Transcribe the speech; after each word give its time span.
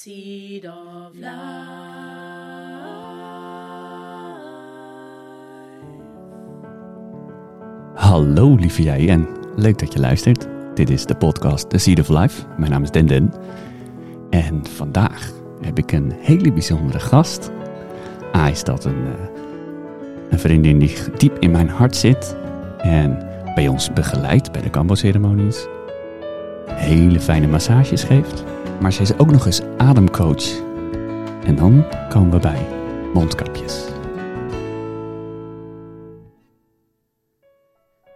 Seed 0.00 0.64
of 0.64 1.12
Life. 1.12 1.28
Hallo 7.94 8.54
lieve 8.54 8.82
jij 8.82 9.08
en 9.08 9.28
leuk 9.56 9.78
dat 9.78 9.92
je 9.92 9.98
luistert. 9.98 10.46
Dit 10.74 10.90
is 10.90 11.04
de 11.04 11.14
podcast 11.14 11.70
The 11.70 11.78
Seed 11.78 12.00
of 12.00 12.08
Life. 12.08 12.42
Mijn 12.56 12.70
naam 12.70 12.82
is 12.82 12.90
Den. 12.90 13.32
En 14.30 14.66
vandaag 14.66 15.32
heb 15.60 15.78
ik 15.78 15.92
een 15.92 16.12
hele 16.20 16.52
bijzondere 16.52 17.00
gast. 17.00 17.50
A 18.34 18.48
is 18.48 18.64
dat 18.64 18.84
een, 18.84 19.06
eh, 19.06 19.40
een 20.30 20.38
vriendin 20.38 20.78
die 20.78 20.96
diep 21.16 21.38
in 21.38 21.50
mijn 21.50 21.68
hart 21.68 21.96
zit. 21.96 22.36
En 22.78 23.26
bij 23.54 23.68
ons 23.68 23.92
begeleidt 23.92 24.52
bij 24.52 24.62
de 24.62 24.70
Cambo-ceremonies. 24.70 25.66
Hele 26.66 27.20
fijne 27.20 27.46
massages 27.46 28.04
geeft. 28.04 28.44
Maar 28.80 28.92
ze 28.92 29.02
is 29.02 29.18
ook 29.18 29.30
nog 29.30 29.46
eens 29.46 29.60
ademcoach. 29.76 30.60
En 31.44 31.56
dan 31.56 31.84
komen 32.08 32.30
we 32.30 32.38
bij 32.38 32.66
mondkapjes. 33.14 33.88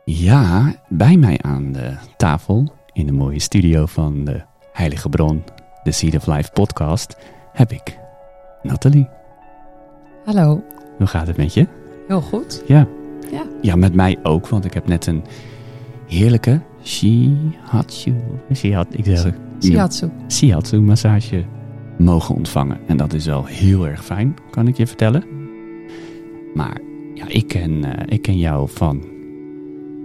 Ja, 0.04 0.74
bij 0.88 1.16
mij 1.16 1.38
aan 1.40 1.72
de 1.72 1.96
tafel 2.16 2.72
in 2.92 3.06
de 3.06 3.12
mooie 3.12 3.40
studio 3.40 3.86
van 3.86 4.24
de 4.24 4.42
Heilige 4.72 5.08
Bron, 5.08 5.44
de 5.82 5.92
Seed 5.92 6.16
of 6.16 6.26
Life 6.26 6.50
podcast, 6.52 7.16
heb 7.52 7.72
ik 7.72 7.98
Nathalie. 8.62 9.08
Hallo. 10.24 10.62
Hoe 10.98 11.06
gaat 11.06 11.26
het 11.26 11.36
met 11.36 11.54
je? 11.54 11.66
Heel 12.08 12.20
goed. 12.20 12.62
Ja. 12.66 12.86
Ja. 13.30 13.42
Ja, 13.60 13.76
met 13.76 13.94
mij 13.94 14.18
ook, 14.22 14.48
want 14.48 14.64
ik 14.64 14.74
heb 14.74 14.86
net 14.86 15.06
een 15.06 15.24
heerlijke 16.08 16.60
shihatsu, 16.84 18.14
shihat, 18.54 18.86
ik 18.90 19.04
zeg, 19.04 19.34
Shiatsu. 19.60 20.10
shiatsu 20.28 20.80
massage 20.80 21.44
mogen 21.98 22.34
ontvangen. 22.34 22.78
En 22.86 22.96
dat 22.96 23.12
is 23.12 23.26
wel 23.26 23.44
heel 23.44 23.88
erg 23.88 24.04
fijn, 24.04 24.34
kan 24.50 24.68
ik 24.68 24.76
je 24.76 24.86
vertellen. 24.86 25.24
Maar 26.54 26.80
ja, 27.14 27.28
ik 27.28 27.48
ken, 27.48 27.84
eh, 27.84 28.14
ik 28.14 28.22
ken 28.22 28.38
jou 28.38 28.68
van 28.70 29.04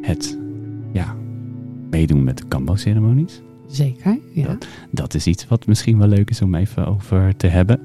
het 0.01 0.37
ja, 0.93 1.15
meedoen 1.89 2.23
met 2.23 2.37
de 2.37 2.43
Kambo-ceremonies. 2.47 3.41
Zeker, 3.67 4.19
ja. 4.33 4.57
Dat 4.91 5.13
is 5.13 5.27
iets 5.27 5.47
wat 5.47 5.67
misschien 5.67 5.97
wel 5.97 6.07
leuk 6.07 6.29
is 6.29 6.41
om 6.41 6.55
even 6.55 6.87
over 6.87 7.35
te 7.35 7.47
hebben. 7.47 7.79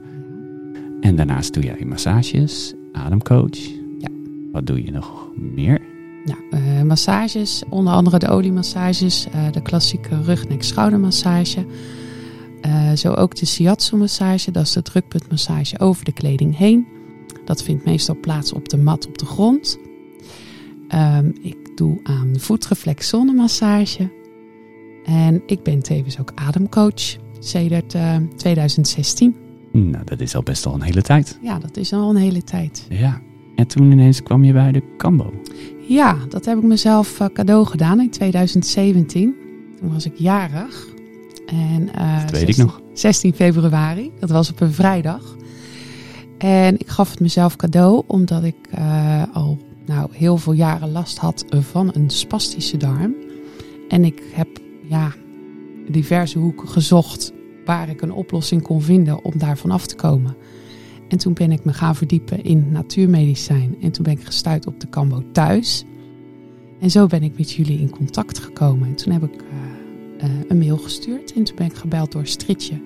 En 1.01 1.17
daarnaast 1.17 1.55
doe 1.55 1.63
jij 1.63 1.85
massages, 1.87 2.75
ademcoach. 2.93 3.59
Ja. 3.99 4.09
Wat 4.53 4.67
doe 4.67 4.85
je 4.85 4.91
nog 4.91 5.29
meer? 5.37 5.81
Nou, 6.25 6.85
massages, 6.85 7.63
onder 7.69 7.93
andere 7.93 8.19
de 8.19 8.29
oliemassages, 8.29 9.27
eh, 9.33 9.53
de 9.53 9.63
klassieke 9.63 10.23
rug, 10.23 10.49
nek, 10.49 10.63
schoudermassage. 10.63 11.67
Eh, 12.61 12.93
zo 12.93 13.13
ook 13.13 13.37
de 13.37 13.47
shiatsu 13.47 13.97
massage, 13.97 14.51
dat 14.51 14.63
is 14.63 14.73
de 14.73 14.83
drukpuntmassage 14.83 15.79
over 15.79 16.05
de 16.05 16.13
kleding 16.13 16.57
heen. 16.57 16.87
Dat 17.45 17.63
vindt 17.63 17.85
meestal 17.85 18.17
plaats 18.21 18.53
op 18.53 18.69
de 18.69 18.77
mat 18.77 19.07
op 19.07 19.19
de 19.19 19.27
grond. 19.27 19.79
Ehm, 20.89 21.31
ik 21.41 21.77
doe 21.77 22.01
aan 22.03 22.33
voetreflex 22.39 23.09
zonnemassage. 23.09 24.11
En 25.05 25.43
ik 25.47 25.63
ben 25.63 25.83
tevens 25.83 26.19
ook 26.19 26.33
ademcoach, 26.35 27.17
sedert 27.39 27.95
eh, 27.95 28.17
2016. 28.37 29.37
Nou, 29.73 30.05
dat 30.05 30.21
is 30.21 30.35
al 30.35 30.43
best 30.43 30.67
al 30.67 30.75
een 30.75 30.83
hele 30.83 31.03
tijd. 31.03 31.39
Ja, 31.43 31.59
dat 31.59 31.77
is 31.77 31.93
al 31.93 32.11
een 32.11 32.17
hele 32.17 32.45
tijd. 32.45 32.87
Ja. 32.89 33.21
En 33.57 33.67
toen 33.67 33.91
ineens 33.91 34.23
kwam 34.23 34.45
je 34.45 34.53
bij 34.53 34.73
de 34.73 34.83
Kambo. 34.97 35.33
Ja, 35.93 36.19
dat 36.29 36.45
heb 36.45 36.59
ik 36.59 36.63
mezelf 36.63 37.21
eh, 37.21 37.27
cadeau 37.33 37.67
gedaan 37.67 38.01
in 38.01 38.11
2017. 38.11 39.35
Toen 39.81 39.93
was 39.93 40.05
ik 40.05 40.13
jarig. 40.17 40.87
En, 41.47 41.95
eh, 41.95 42.21
Dat 42.21 42.31
weet 42.31 42.49
ik 42.49 42.57
nog. 42.57 42.81
16 42.93 43.35
februari, 43.35 44.13
dat 44.21 44.31
was 44.31 44.51
op 44.51 44.61
een 44.61 44.73
vrijdag. 44.73 45.37
En 46.39 46.79
ik 46.79 46.89
gaf 46.89 47.11
het 47.11 47.21
mezelf 47.21 47.57
cadeau 47.57 48.03
omdat 48.07 48.45
ik 48.45 48.57
eh, 48.71 49.23
al 49.33 49.59
nou, 49.87 50.09
heel 50.13 50.37
veel 50.37 50.53
jaren 50.53 50.93
last 50.93 51.19
had 51.19 51.45
van 51.49 51.91
een 51.95 52.11
spastische 52.11 52.77
darm. 52.77 53.15
En 53.89 54.05
ik 54.05 54.23
heb 54.33 54.49
ja, 54.89 55.13
diverse 55.89 56.39
hoeken 56.39 56.69
gezocht 56.69 57.33
waar 57.65 57.89
ik 57.89 58.03
een 58.03 58.13
oplossing 58.13 58.63
kon 58.63 58.83
vinden 58.83 59.25
om 59.25 59.33
daarvan 59.39 59.71
af 59.71 59.87
te 59.87 59.97
komen. 59.97 60.37
En 61.13 61.19
toen 61.19 61.33
ben 61.33 61.53
ik 61.53 61.65
me 61.65 61.73
gaan 61.73 61.97
verdiepen 61.97 62.45
in 62.45 62.67
natuurmedicijn. 62.71 63.77
En 63.81 63.93
toen 63.93 64.05
ben 64.05 64.13
ik 64.13 64.25
gestuurd 64.25 64.67
op 64.67 64.81
de 64.81 64.89
Cambo 64.89 65.23
thuis. 65.33 65.85
En 66.81 66.91
zo 66.91 67.07
ben 67.07 67.23
ik 67.23 67.39
met 67.39 67.51
jullie 67.51 67.81
in 67.81 67.91
contact 67.91 68.39
gekomen. 68.39 68.89
En 68.89 68.95
toen 68.95 69.13
heb 69.13 69.23
ik 69.23 69.43
uh, 69.43 70.29
uh, 70.29 70.31
een 70.49 70.59
mail 70.59 70.77
gestuurd. 70.77 71.33
En 71.33 71.45
toen 71.45 71.57
ben 71.57 71.67
ik 71.67 71.75
gebeld 71.75 72.13
door 72.13 72.27
Stritje. 72.27 72.81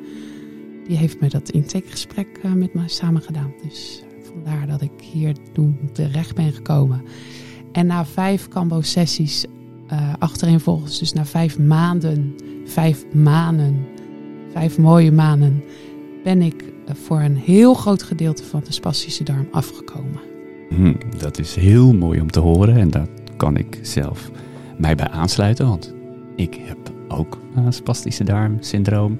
Die 0.87 0.97
heeft 0.97 1.21
me 1.21 1.29
dat 1.29 1.51
intakegesprek 1.51 2.27
uh, 2.45 2.53
met 2.53 2.75
mij 2.75 2.89
samen 2.89 3.23
gedaan. 3.23 3.53
Dus 3.63 4.03
vandaar 4.33 4.67
dat 4.67 4.83
ik 4.83 5.01
hier 5.13 5.37
toen 5.53 5.79
terecht 5.93 6.35
ben 6.35 6.53
gekomen. 6.53 7.03
En 7.73 7.87
na 7.87 8.07
vijf 8.07 8.49
Cambo-sessies 8.49 9.45
achtereenvolgens, 10.19 10.99
dus 10.99 11.13
na 11.13 11.25
vijf 11.25 11.59
maanden, 11.59 12.35
vijf 12.65 13.05
maanden, 13.13 13.87
vijf 14.53 14.79
mooie 14.79 15.13
maanden, 15.13 15.63
ben 16.27 16.43
ik 16.43 16.65
voor 16.87 17.21
een 17.21 17.37
heel 17.37 17.75
groot 17.75 18.03
gedeelte 18.03 18.45
van 18.45 18.61
de 18.65 18.73
spastische 18.73 19.25
darm 19.25 19.49
afgekomen. 19.51 20.21
Hm, 20.69 20.95
dat 21.19 21.39
is 21.39 21.55
heel 21.55 21.93
mooi 21.93 22.21
om 22.21 22.31
te 22.31 22.41
horen 22.41 22.77
en 22.77 22.91
daar 22.91 23.07
kan 23.37 23.57
ik 23.57 23.79
zelf 23.83 24.31
mij 24.79 24.95
bij 24.95 25.09
aansluiten, 25.09 25.69
want 25.69 25.95
ik 26.37 26.55
heb 26.55 26.79
ook 27.09 27.39
een 27.55 27.73
spastische 27.73 28.25
darmsyndroom. 28.25 29.19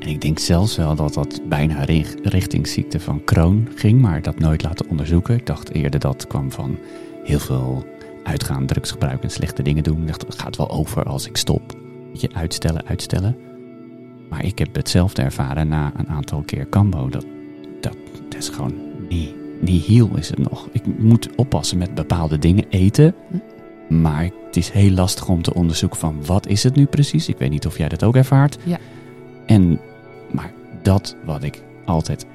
En 0.00 0.08
ik 0.08 0.20
denk 0.20 0.38
zelfs 0.38 0.76
wel 0.76 0.94
dat 0.94 1.14
dat 1.14 1.40
bijna 1.48 1.84
richting 2.22 2.66
ziekte 2.66 3.00
van 3.00 3.24
Crohn 3.24 3.68
ging, 3.74 4.00
maar 4.00 4.22
dat 4.22 4.38
nooit 4.38 4.62
laten 4.62 4.88
onderzoeken. 4.88 5.34
Ik 5.34 5.46
dacht 5.46 5.74
eerder 5.74 6.00
dat 6.00 6.26
kwam 6.26 6.52
van 6.52 6.78
heel 7.22 7.38
veel 7.38 7.84
uitgaan, 8.24 8.66
drugsgebruik 8.66 9.22
en 9.22 9.30
slechte 9.30 9.62
dingen 9.62 9.82
doen. 9.82 10.00
Ik 10.00 10.06
dacht, 10.06 10.26
het 10.26 10.38
gaat 10.38 10.56
wel 10.56 10.70
over 10.70 11.04
als 11.04 11.26
ik 11.26 11.36
stop. 11.36 11.76
Je 12.12 12.28
uitstellen, 12.32 12.86
uitstellen. 12.86 13.53
Maar 14.28 14.44
ik 14.44 14.58
heb 14.58 14.74
hetzelfde 14.74 15.22
ervaren 15.22 15.68
na 15.68 15.92
een 15.96 16.08
aantal 16.08 16.42
keer 16.42 16.68
Cambo. 16.68 17.08
Dat, 17.08 17.26
dat, 17.80 17.96
dat 18.28 18.38
is 18.38 18.48
gewoon 18.48 18.74
niet, 19.08 19.34
niet 19.60 19.84
heel 19.84 20.16
is 20.16 20.28
het 20.28 20.38
nog. 20.38 20.68
Ik 20.72 20.98
moet 20.98 21.28
oppassen 21.36 21.78
met 21.78 21.94
bepaalde 21.94 22.38
dingen 22.38 22.64
eten. 22.68 23.14
Maar 23.88 24.30
het 24.46 24.56
is 24.56 24.70
heel 24.70 24.90
lastig 24.90 25.28
om 25.28 25.42
te 25.42 25.54
onderzoeken 25.54 25.98
van 25.98 26.24
wat 26.26 26.46
is 26.46 26.62
het 26.62 26.74
nu 26.74 26.86
precies. 26.86 27.28
Ik 27.28 27.38
weet 27.38 27.50
niet 27.50 27.66
of 27.66 27.78
jij 27.78 27.88
dat 27.88 28.04
ook 28.04 28.16
ervaart. 28.16 28.58
Ja. 28.62 28.78
En, 29.46 29.80
maar 30.30 30.52
dat 30.82 31.16
wat 31.24 31.42
ik 31.42 31.62
altijd 31.84 32.26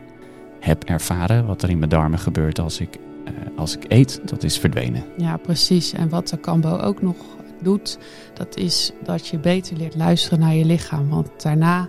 heb 0.60 0.84
ervaren, 0.84 1.46
wat 1.46 1.62
er 1.62 1.70
in 1.70 1.78
mijn 1.78 1.90
darmen 1.90 2.20
gebeurt 2.20 2.60
als 2.60 2.80
ik, 2.80 2.98
uh, 3.26 3.32
als 3.58 3.76
ik 3.76 3.86
eet, 3.88 4.22
dat 4.26 4.44
is 4.44 4.58
verdwenen. 4.58 5.04
Ja, 5.18 5.38
precies. 5.38 5.94
En 5.94 6.10
wat 6.10 6.28
de 6.28 6.40
Cambo 6.40 6.78
ook 6.78 7.02
nog 7.02 7.16
doet, 7.64 7.98
dat 8.34 8.58
is 8.58 8.92
dat 9.04 9.28
je 9.28 9.40
beter 9.40 9.78
leert 9.78 9.96
luisteren 9.96 10.40
naar 10.40 10.54
je 10.54 10.66
lichaam. 10.66 11.10
Want 11.10 11.30
daarna 11.38 11.88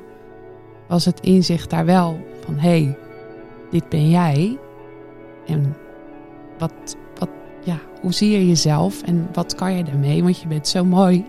was 0.89 1.05
het 1.05 1.21
inzicht 1.21 1.71
daar 1.71 1.85
wel 1.85 2.21
van 2.45 2.55
hé, 2.55 2.85
hey, 2.85 2.99
dit 3.71 3.89
ben 3.89 4.11
jij. 4.11 4.59
En 5.47 5.77
wat, 6.59 6.97
wat, 7.19 7.29
ja, 7.65 7.79
hoe 8.01 8.13
zie 8.13 8.31
je 8.31 8.47
jezelf 8.47 9.03
en 9.03 9.29
wat 9.33 9.55
kan 9.55 9.77
je 9.77 9.85
daarmee? 9.85 10.23
Want 10.23 10.41
je 10.41 10.47
bent 10.47 10.69
zo 10.69 10.85
mooi. 10.85 11.25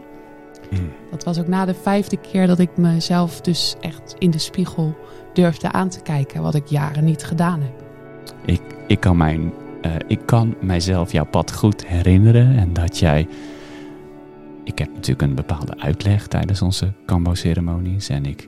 Hmm. 0.69 0.91
Dat 1.11 1.23
was 1.23 1.39
ook 1.39 1.47
na 1.47 1.65
de 1.65 1.73
vijfde 1.73 2.17
keer 2.17 2.47
dat 2.47 2.59
ik 2.59 2.77
mezelf 2.77 3.41
dus 3.41 3.75
echt 3.79 4.15
in 4.17 4.31
de 4.31 4.37
spiegel 4.37 4.95
durfde 5.33 5.71
aan 5.71 5.89
te 5.89 6.01
kijken, 6.01 6.41
wat 6.41 6.55
ik 6.55 6.67
jaren 6.67 7.03
niet 7.03 7.23
gedaan 7.23 7.61
heb. 7.61 7.83
Ik, 8.45 8.61
ik, 8.87 8.99
kan, 8.99 9.17
mijn, 9.17 9.53
uh, 9.81 9.91
ik 10.07 10.19
kan 10.25 10.55
mijzelf 10.61 11.11
jouw 11.11 11.25
pad 11.25 11.53
goed 11.53 11.85
herinneren 11.87 12.57
en 12.57 12.73
dat 12.73 12.97
jij 12.97 13.27
ik 14.63 14.79
heb 14.79 14.93
natuurlijk 14.93 15.21
een 15.21 15.35
bepaalde 15.35 15.79
uitleg 15.79 16.27
tijdens 16.27 16.61
onze 16.61 16.93
Cambo-ceremonies. 17.05 18.09
En 18.09 18.25
ik 18.25 18.47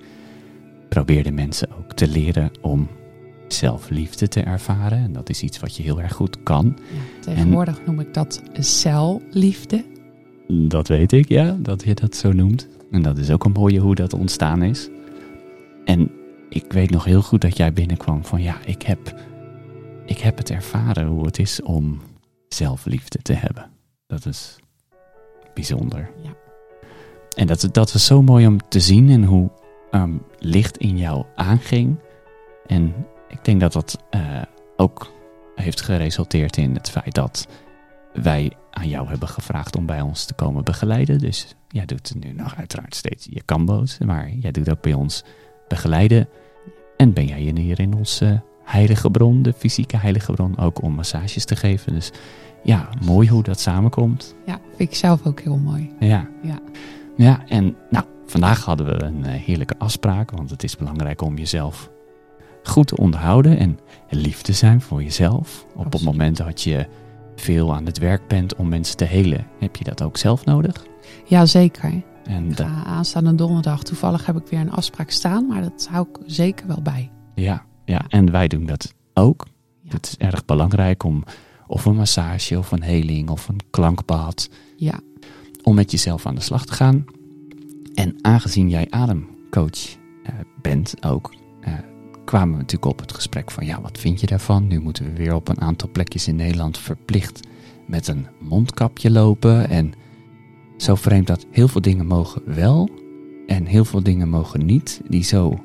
probeerde 0.89 1.31
mensen 1.31 1.67
ook 1.77 1.93
te 1.93 2.07
leren 2.07 2.51
om 2.61 2.87
zelfliefde 3.47 4.27
te 4.27 4.41
ervaren. 4.41 4.97
En 4.97 5.13
dat 5.13 5.29
is 5.29 5.43
iets 5.43 5.59
wat 5.59 5.75
je 5.75 5.83
heel 5.83 6.01
erg 6.01 6.13
goed 6.13 6.43
kan. 6.43 6.77
Ja, 6.77 7.21
tegenwoordig 7.21 7.77
en, 7.77 7.83
noem 7.85 7.99
ik 7.99 8.13
dat 8.13 8.41
celliefde. 8.53 9.85
Dat 10.47 10.87
weet 10.87 11.11
ik, 11.11 11.29
ja, 11.29 11.57
dat 11.59 11.83
je 11.83 11.93
dat 11.93 12.15
zo 12.15 12.31
noemt. 12.31 12.67
En 12.91 13.01
dat 13.01 13.17
is 13.17 13.29
ook 13.29 13.45
een 13.45 13.51
mooie 13.51 13.79
hoe 13.79 13.95
dat 13.95 14.13
ontstaan 14.13 14.61
is. 14.61 14.89
En 15.85 16.11
ik 16.49 16.71
weet 16.71 16.89
nog 16.89 17.03
heel 17.03 17.21
goed 17.21 17.41
dat 17.41 17.57
jij 17.57 17.73
binnenkwam 17.73 18.25
van 18.25 18.41
ja, 18.41 18.57
ik 18.65 18.81
heb, 18.81 19.19
ik 20.05 20.17
heb 20.17 20.37
het 20.37 20.49
ervaren 20.49 21.07
hoe 21.07 21.25
het 21.25 21.39
is 21.39 21.61
om 21.61 22.01
zelfliefde 22.47 23.19
te 23.21 23.33
hebben. 23.33 23.69
Dat 24.07 24.25
is 24.25 24.57
bijzonder. 25.53 26.09
Ja. 26.21 26.33
En 27.35 27.47
dat, 27.47 27.69
dat 27.71 27.93
was 27.93 28.05
zo 28.05 28.21
mooi 28.21 28.47
om 28.47 28.57
te 28.67 28.79
zien 28.79 29.09
en 29.09 29.23
hoe 29.23 29.49
um, 29.91 30.21
licht 30.39 30.77
in 30.77 30.97
jou 30.97 31.25
aanging. 31.35 31.99
En 32.65 32.93
ik 33.27 33.45
denk 33.45 33.61
dat 33.61 33.73
dat 33.73 33.97
uh, 34.11 34.41
ook 34.77 35.11
heeft 35.55 35.81
geresulteerd 35.81 36.57
in 36.57 36.73
het 36.73 36.89
feit 36.89 37.13
dat 37.13 37.47
wij 38.13 38.51
aan 38.71 38.89
jou 38.89 39.07
hebben 39.07 39.27
gevraagd 39.27 39.75
om 39.75 39.85
bij 39.85 40.01
ons 40.01 40.25
te 40.25 40.33
komen 40.33 40.63
begeleiden. 40.63 41.19
Dus 41.19 41.55
jij 41.67 41.85
doet 41.85 42.13
nu 42.19 42.33
nog 42.33 42.55
uiteraard 42.55 42.95
steeds 42.95 43.27
je 43.29 43.41
kambo's, 43.45 43.97
maar 43.97 44.29
jij 44.29 44.51
doet 44.51 44.71
ook 44.71 44.81
bij 44.81 44.93
ons 44.93 45.23
begeleiden. 45.67 46.29
En 46.97 47.13
ben 47.13 47.25
jij 47.25 47.39
hier 47.39 47.79
in 47.79 47.93
onze 47.95 48.41
heilige 48.63 49.11
bron, 49.11 49.41
de 49.41 49.53
fysieke 49.53 49.97
heilige 49.97 50.31
bron, 50.31 50.57
ook 50.57 50.81
om 50.81 50.93
massages 50.93 51.45
te 51.45 51.55
geven. 51.55 51.93
Dus 51.93 52.11
ja, 52.63 52.89
mooi 53.05 53.29
hoe 53.29 53.43
dat 53.43 53.59
samenkomt. 53.59 54.35
Ja, 54.45 54.59
vind 54.75 54.89
ik 54.89 54.95
zelf 54.95 55.25
ook 55.25 55.39
heel 55.39 55.57
mooi. 55.57 55.91
Ja. 55.99 56.27
Ja. 56.41 56.59
Ja, 57.17 57.43
en 57.47 57.75
nou, 57.89 58.05
vandaag 58.25 58.65
hadden 58.65 58.85
we 58.85 59.03
een 59.03 59.25
eh, 59.25 59.31
heerlijke 59.33 59.75
afspraak, 59.77 60.31
want 60.31 60.49
het 60.49 60.63
is 60.63 60.77
belangrijk 60.77 61.21
om 61.21 61.37
jezelf 61.37 61.89
goed 62.63 62.87
te 62.87 62.97
onderhouden 62.97 63.57
en 63.57 63.79
lief 64.09 64.41
te 64.41 64.53
zijn 64.53 64.81
voor 64.81 65.03
jezelf. 65.03 65.65
Op 65.75 65.93
het 65.93 66.03
moment 66.03 66.37
dat 66.37 66.61
je 66.61 66.87
veel 67.35 67.73
aan 67.75 67.85
het 67.85 67.97
werk 67.97 68.27
bent 68.27 68.55
om 68.55 68.67
mensen 68.69 68.97
te 68.97 69.05
helen, 69.05 69.47
heb 69.59 69.75
je 69.75 69.83
dat 69.83 70.01
ook 70.01 70.17
zelf 70.17 70.45
nodig. 70.45 70.85
Ja, 71.25 71.45
zeker. 71.45 72.01
En 72.23 72.49
Ik 72.49 72.57
da- 72.57 72.67
ga 72.67 72.83
aanstaande 72.83 73.35
donderdag. 73.35 73.83
Toevallig 73.83 74.25
heb 74.25 74.37
ik 74.37 74.47
weer 74.47 74.59
een 74.59 74.71
afspraak 74.71 75.09
staan, 75.09 75.47
maar 75.47 75.61
dat 75.61 75.87
hou 75.91 76.07
ik 76.11 76.19
zeker 76.25 76.67
wel 76.67 76.81
bij. 76.81 77.11
ja, 77.35 77.63
ja, 77.85 78.01
en 78.07 78.31
wij 78.31 78.47
doen 78.47 78.65
dat 78.65 78.93
ook. 79.13 79.45
Ja. 79.81 79.89
Het 79.93 80.05
is 80.07 80.17
erg 80.27 80.45
belangrijk 80.45 81.03
om 81.03 81.23
of 81.67 81.85
een 81.85 81.95
massage 81.95 82.57
of 82.57 82.71
een 82.71 82.83
heling 82.83 83.29
of 83.29 83.47
een 83.47 83.59
klankbad 83.69 84.49
Ja, 84.75 84.99
om 85.63 85.75
met 85.75 85.91
jezelf 85.91 86.25
aan 86.25 86.35
de 86.35 86.41
slag 86.41 86.65
te 86.65 86.73
gaan. 86.73 87.05
En 87.93 88.15
aangezien 88.21 88.69
jij 88.69 88.87
ademcoach 88.89 89.97
eh, 90.23 90.33
bent 90.61 91.05
ook, 91.05 91.33
eh, 91.61 91.73
kwamen 92.25 92.53
we 92.53 92.61
natuurlijk 92.61 92.91
op 92.91 92.99
het 92.99 93.13
gesprek 93.13 93.51
van 93.51 93.65
ja, 93.65 93.81
wat 93.81 93.97
vind 93.97 94.19
je 94.19 94.27
daarvan? 94.27 94.67
Nu 94.67 94.79
moeten 94.79 95.05
we 95.05 95.13
weer 95.13 95.35
op 95.35 95.47
een 95.47 95.61
aantal 95.61 95.89
plekjes 95.89 96.27
in 96.27 96.35
Nederland 96.35 96.77
verplicht 96.77 97.39
met 97.87 98.07
een 98.07 98.27
mondkapje 98.39 99.11
lopen. 99.11 99.69
En 99.69 99.93
zo 100.77 100.95
vreemd 100.95 101.27
dat 101.27 101.45
heel 101.51 101.67
veel 101.67 101.81
dingen 101.81 102.05
mogen 102.05 102.41
wel 102.45 102.89
en 103.47 103.65
heel 103.65 103.85
veel 103.85 104.03
dingen 104.03 104.29
mogen 104.29 104.65
niet, 104.65 105.01
die 105.07 105.23
zo 105.23 105.63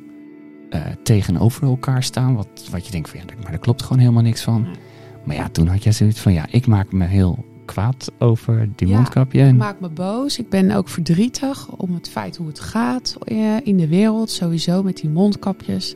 eh, 0.70 0.80
tegenover 1.02 1.62
elkaar 1.62 2.02
staan. 2.02 2.34
Wat, 2.34 2.68
wat 2.70 2.86
je 2.86 2.92
denkt 2.92 3.08
van 3.08 3.18
ja, 3.18 3.24
maar 3.42 3.50
daar 3.50 3.60
klopt 3.60 3.82
gewoon 3.82 3.98
helemaal 3.98 4.22
niks 4.22 4.42
van. 4.42 4.66
Maar 5.28 5.36
ja, 5.36 5.48
toen 5.48 5.66
had 5.66 5.82
jij 5.82 5.92
zoiets 5.92 6.20
van 6.20 6.32
ja, 6.32 6.46
ik 6.50 6.66
maak 6.66 6.92
me 6.92 7.04
heel 7.04 7.44
kwaad 7.64 8.12
over 8.18 8.68
die 8.76 8.88
Ja, 8.88 8.94
mondkapje. 8.94 9.40
En, 9.40 9.56
maakt 9.56 9.80
me 9.80 9.88
boos. 9.88 10.38
Ik 10.38 10.48
ben 10.48 10.70
ook 10.70 10.88
verdrietig 10.88 11.68
om 11.68 11.94
het 11.94 12.08
feit 12.08 12.36
hoe 12.36 12.46
het 12.46 12.60
gaat 12.60 13.16
eh, 13.24 13.56
in 13.62 13.76
de 13.76 13.88
wereld. 13.88 14.30
Sowieso 14.30 14.82
met 14.82 14.96
die 14.96 15.10
mondkapjes. 15.10 15.94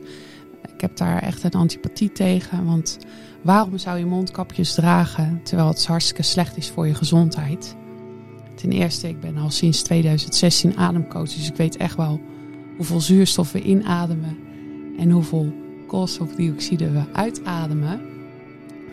Ik 0.73 0.81
heb 0.81 0.97
daar 0.97 1.21
echt 1.21 1.43
een 1.43 1.51
antipathie 1.51 2.11
tegen. 2.11 2.65
Want 2.65 2.97
waarom 3.41 3.77
zou 3.77 3.97
je 3.97 4.05
mondkapjes 4.05 4.73
dragen 4.73 5.39
terwijl 5.43 5.67
het 5.67 5.85
hartstikke 5.85 6.23
slecht 6.23 6.57
is 6.57 6.69
voor 6.69 6.87
je 6.87 6.93
gezondheid? 6.93 7.75
Ten 8.55 8.71
eerste, 8.71 9.07
ik 9.07 9.19
ben 9.19 9.37
al 9.37 9.49
sinds 9.49 9.81
2016 9.81 10.77
ademcoach. 10.77 11.33
Dus 11.33 11.49
ik 11.49 11.55
weet 11.55 11.77
echt 11.77 11.95
wel 11.95 12.21
hoeveel 12.77 13.01
zuurstof 13.01 13.51
we 13.51 13.61
inademen. 13.61 14.37
En 14.97 15.09
hoeveel 15.09 15.53
koolstofdioxide 15.87 16.91
we 16.91 17.03
uitademen. 17.13 18.12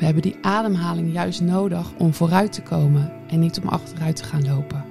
We 0.00 0.06
hebben 0.06 0.22
die 0.22 0.36
ademhaling 0.40 1.12
juist 1.12 1.40
nodig 1.40 1.92
om 1.98 2.14
vooruit 2.14 2.52
te 2.52 2.62
komen 2.62 3.12
en 3.28 3.40
niet 3.40 3.60
om 3.60 3.68
achteruit 3.68 4.16
te 4.16 4.24
gaan 4.24 4.46
lopen. 4.46 4.84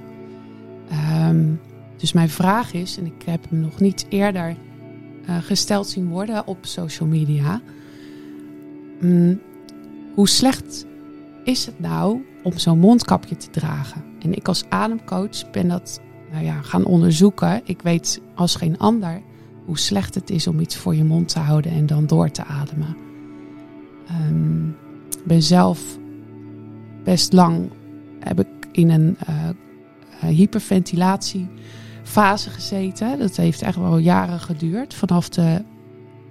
Ehm, 0.90 1.46
dus 1.98 2.14
mijn 2.14 2.30
vraag 2.30 2.74
is, 2.74 2.98
en 2.98 3.06
ik 3.06 3.22
heb 3.26 3.50
hem 3.50 3.60
nog 3.60 3.80
niet 3.80 4.06
eerder 4.10 4.56
eh, 5.26 5.38
gesteld 5.38 5.88
zien 5.88 6.10
worden 6.10 6.48
op 6.48 6.58
social 6.62 7.10
media. 7.10 7.62
mm, 9.00 9.40
hoe 10.16 10.30
slecht 10.30 10.86
is 11.44 11.66
het 11.66 11.80
nou 11.80 12.26
om 12.44 12.58
zo'n 12.58 12.80
mondkapje 12.80 13.38
te 13.38 13.50
dragen? 13.50 14.04
En 14.20 14.34
ik 14.34 14.48
als 14.48 14.64
ademcoach 14.70 15.52
ben 15.52 15.68
dat 15.68 16.02
nou 16.32 16.44
ja, 16.44 16.62
gaan 16.62 16.86
onderzoeken. 16.86 17.62
Ik 17.64 17.82
weet 17.82 18.22
als 18.36 18.56
geen 18.56 18.78
ander 18.78 19.22
hoe 19.66 19.78
slecht 19.80 20.16
het 20.16 20.30
is 20.30 20.48
om 20.48 20.60
iets 20.60 20.76
voor 20.78 20.96
je 20.96 21.04
mond 21.04 21.28
te 21.28 21.40
houden 21.40 21.72
en 21.72 21.86
dan 21.86 22.06
door 22.06 22.32
te 22.32 22.44
ademen. 22.44 22.96
Ik 24.08 24.89
ben 25.26 25.44
zelf 25.44 25.98
best 27.04 27.34
lang 27.34 27.70
heb 28.20 28.40
ik 28.40 28.48
in 28.72 28.90
een 28.90 29.18
eh, 29.26 29.50
hyperventilatiefase 30.20 32.50
gezeten. 32.50 33.20
Dat 33.20 33.36
heeft 33.36 33.62
echt 33.62 33.78
wel 33.78 33.98
jaren 33.98 34.40
geduurd. 34.40 34.94
Vanaf 34.94 35.30
de 35.30 35.64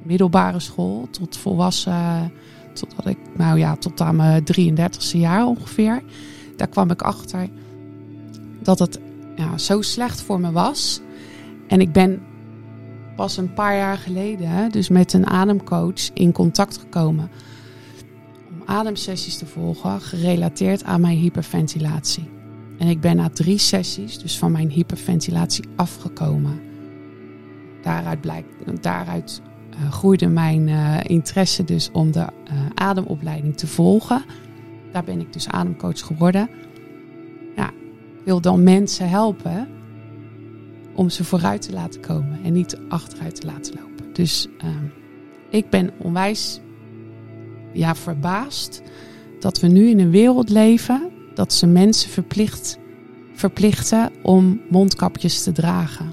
middelbare 0.03 0.61
school 0.61 1.09
tot 1.11 1.37
volwassen, 1.37 2.33
totdat 2.73 3.07
ik, 3.07 3.19
nou 3.37 3.59
ja, 3.59 3.77
tot 3.77 4.01
aan 4.01 4.17
mijn 4.17 4.45
33ste 4.61 5.19
jaar 5.19 5.47
ongeveer. 5.47 6.03
Daar 6.57 6.69
kwam 6.69 6.91
ik 6.91 7.03
achter 7.03 7.49
dat 8.63 8.79
het 8.79 9.01
ja, 9.37 9.59
zo 9.59 9.83
slecht 9.83 10.23
voor 10.23 10.41
me 10.41 10.53
was. 10.53 11.01
En 11.67 11.81
ik 11.81 11.93
ben 11.93 12.23
pas 13.17 13.37
een 13.37 13.55
paar 13.55 13.77
jaar 13.77 13.99
geleden, 13.99 14.71
dus 14.71 14.89
met 14.89 15.13
een 15.13 15.27
ademcoach, 15.27 16.13
in 16.15 16.33
contact 16.33 16.79
gekomen 16.79 17.25
om 17.25 17.31
ademsessies 18.69 19.39
te 19.39 19.47
volgen 19.47 20.01
gerelateerd 20.01 20.85
aan 20.85 21.01
mijn 21.01 21.19
hyperventilatie. 21.19 22.31
En 22.79 22.89
ik 22.89 23.01
ben 23.01 23.17
na 23.17 23.29
drie 23.29 23.59
sessies 23.59 24.19
dus 24.19 24.39
van 24.39 24.53
mijn 24.53 24.71
hyperventilatie 24.71 25.65
afgekomen. 25.77 26.61
Daaruit, 27.83 28.21
blijkt, 28.21 28.83
daaruit 28.83 29.43
eh, 29.71 29.93
groeide 29.93 30.27
mijn 30.27 30.69
eh, 30.69 30.97
interesse 31.03 31.65
dus 31.65 31.91
om 31.93 32.13
de 32.13 32.21
eh, 32.21 32.31
ademopleiding 32.75 33.57
te 33.57 33.67
volgen. 33.67 34.25
Daar 34.93 35.05
ben 35.05 35.21
ik 35.21 35.33
dus 35.33 35.49
ademcoach 35.49 36.07
geworden. 36.07 36.51
Ja, 37.57 37.71
wil 38.25 38.41
dan 38.41 38.63
mensen 38.63 39.09
helpen 39.09 39.69
om 40.95 41.11
ze 41.11 41.25
vooruit 41.25 41.63
te 41.63 41.73
laten 41.73 42.01
komen 42.01 42.45
en 42.45 42.53
niet 42.53 42.79
achteruit 42.89 43.41
te 43.41 43.47
laten 43.47 43.75
lopen. 43.75 44.13
Dus 44.13 44.49
ehm, 44.59 44.85
ik 45.51 45.71
ben 45.71 45.91
onwijs 45.99 46.61
ja, 47.79 47.95
verbaasd 47.95 48.83
dat 49.41 49.61
we 49.61 49.67
nu 49.67 49.89
in 49.89 49.99
een 49.99 50.11
wereld 50.11 50.49
leven 50.49 51.11
dat 51.35 51.53
ze 51.53 51.67
mensen 51.67 52.11
verplicht, 52.11 52.79
verplichten 53.33 54.11
om 54.23 54.61
mondkapjes 54.71 55.43
te 55.43 55.53
dragen. 55.53 56.13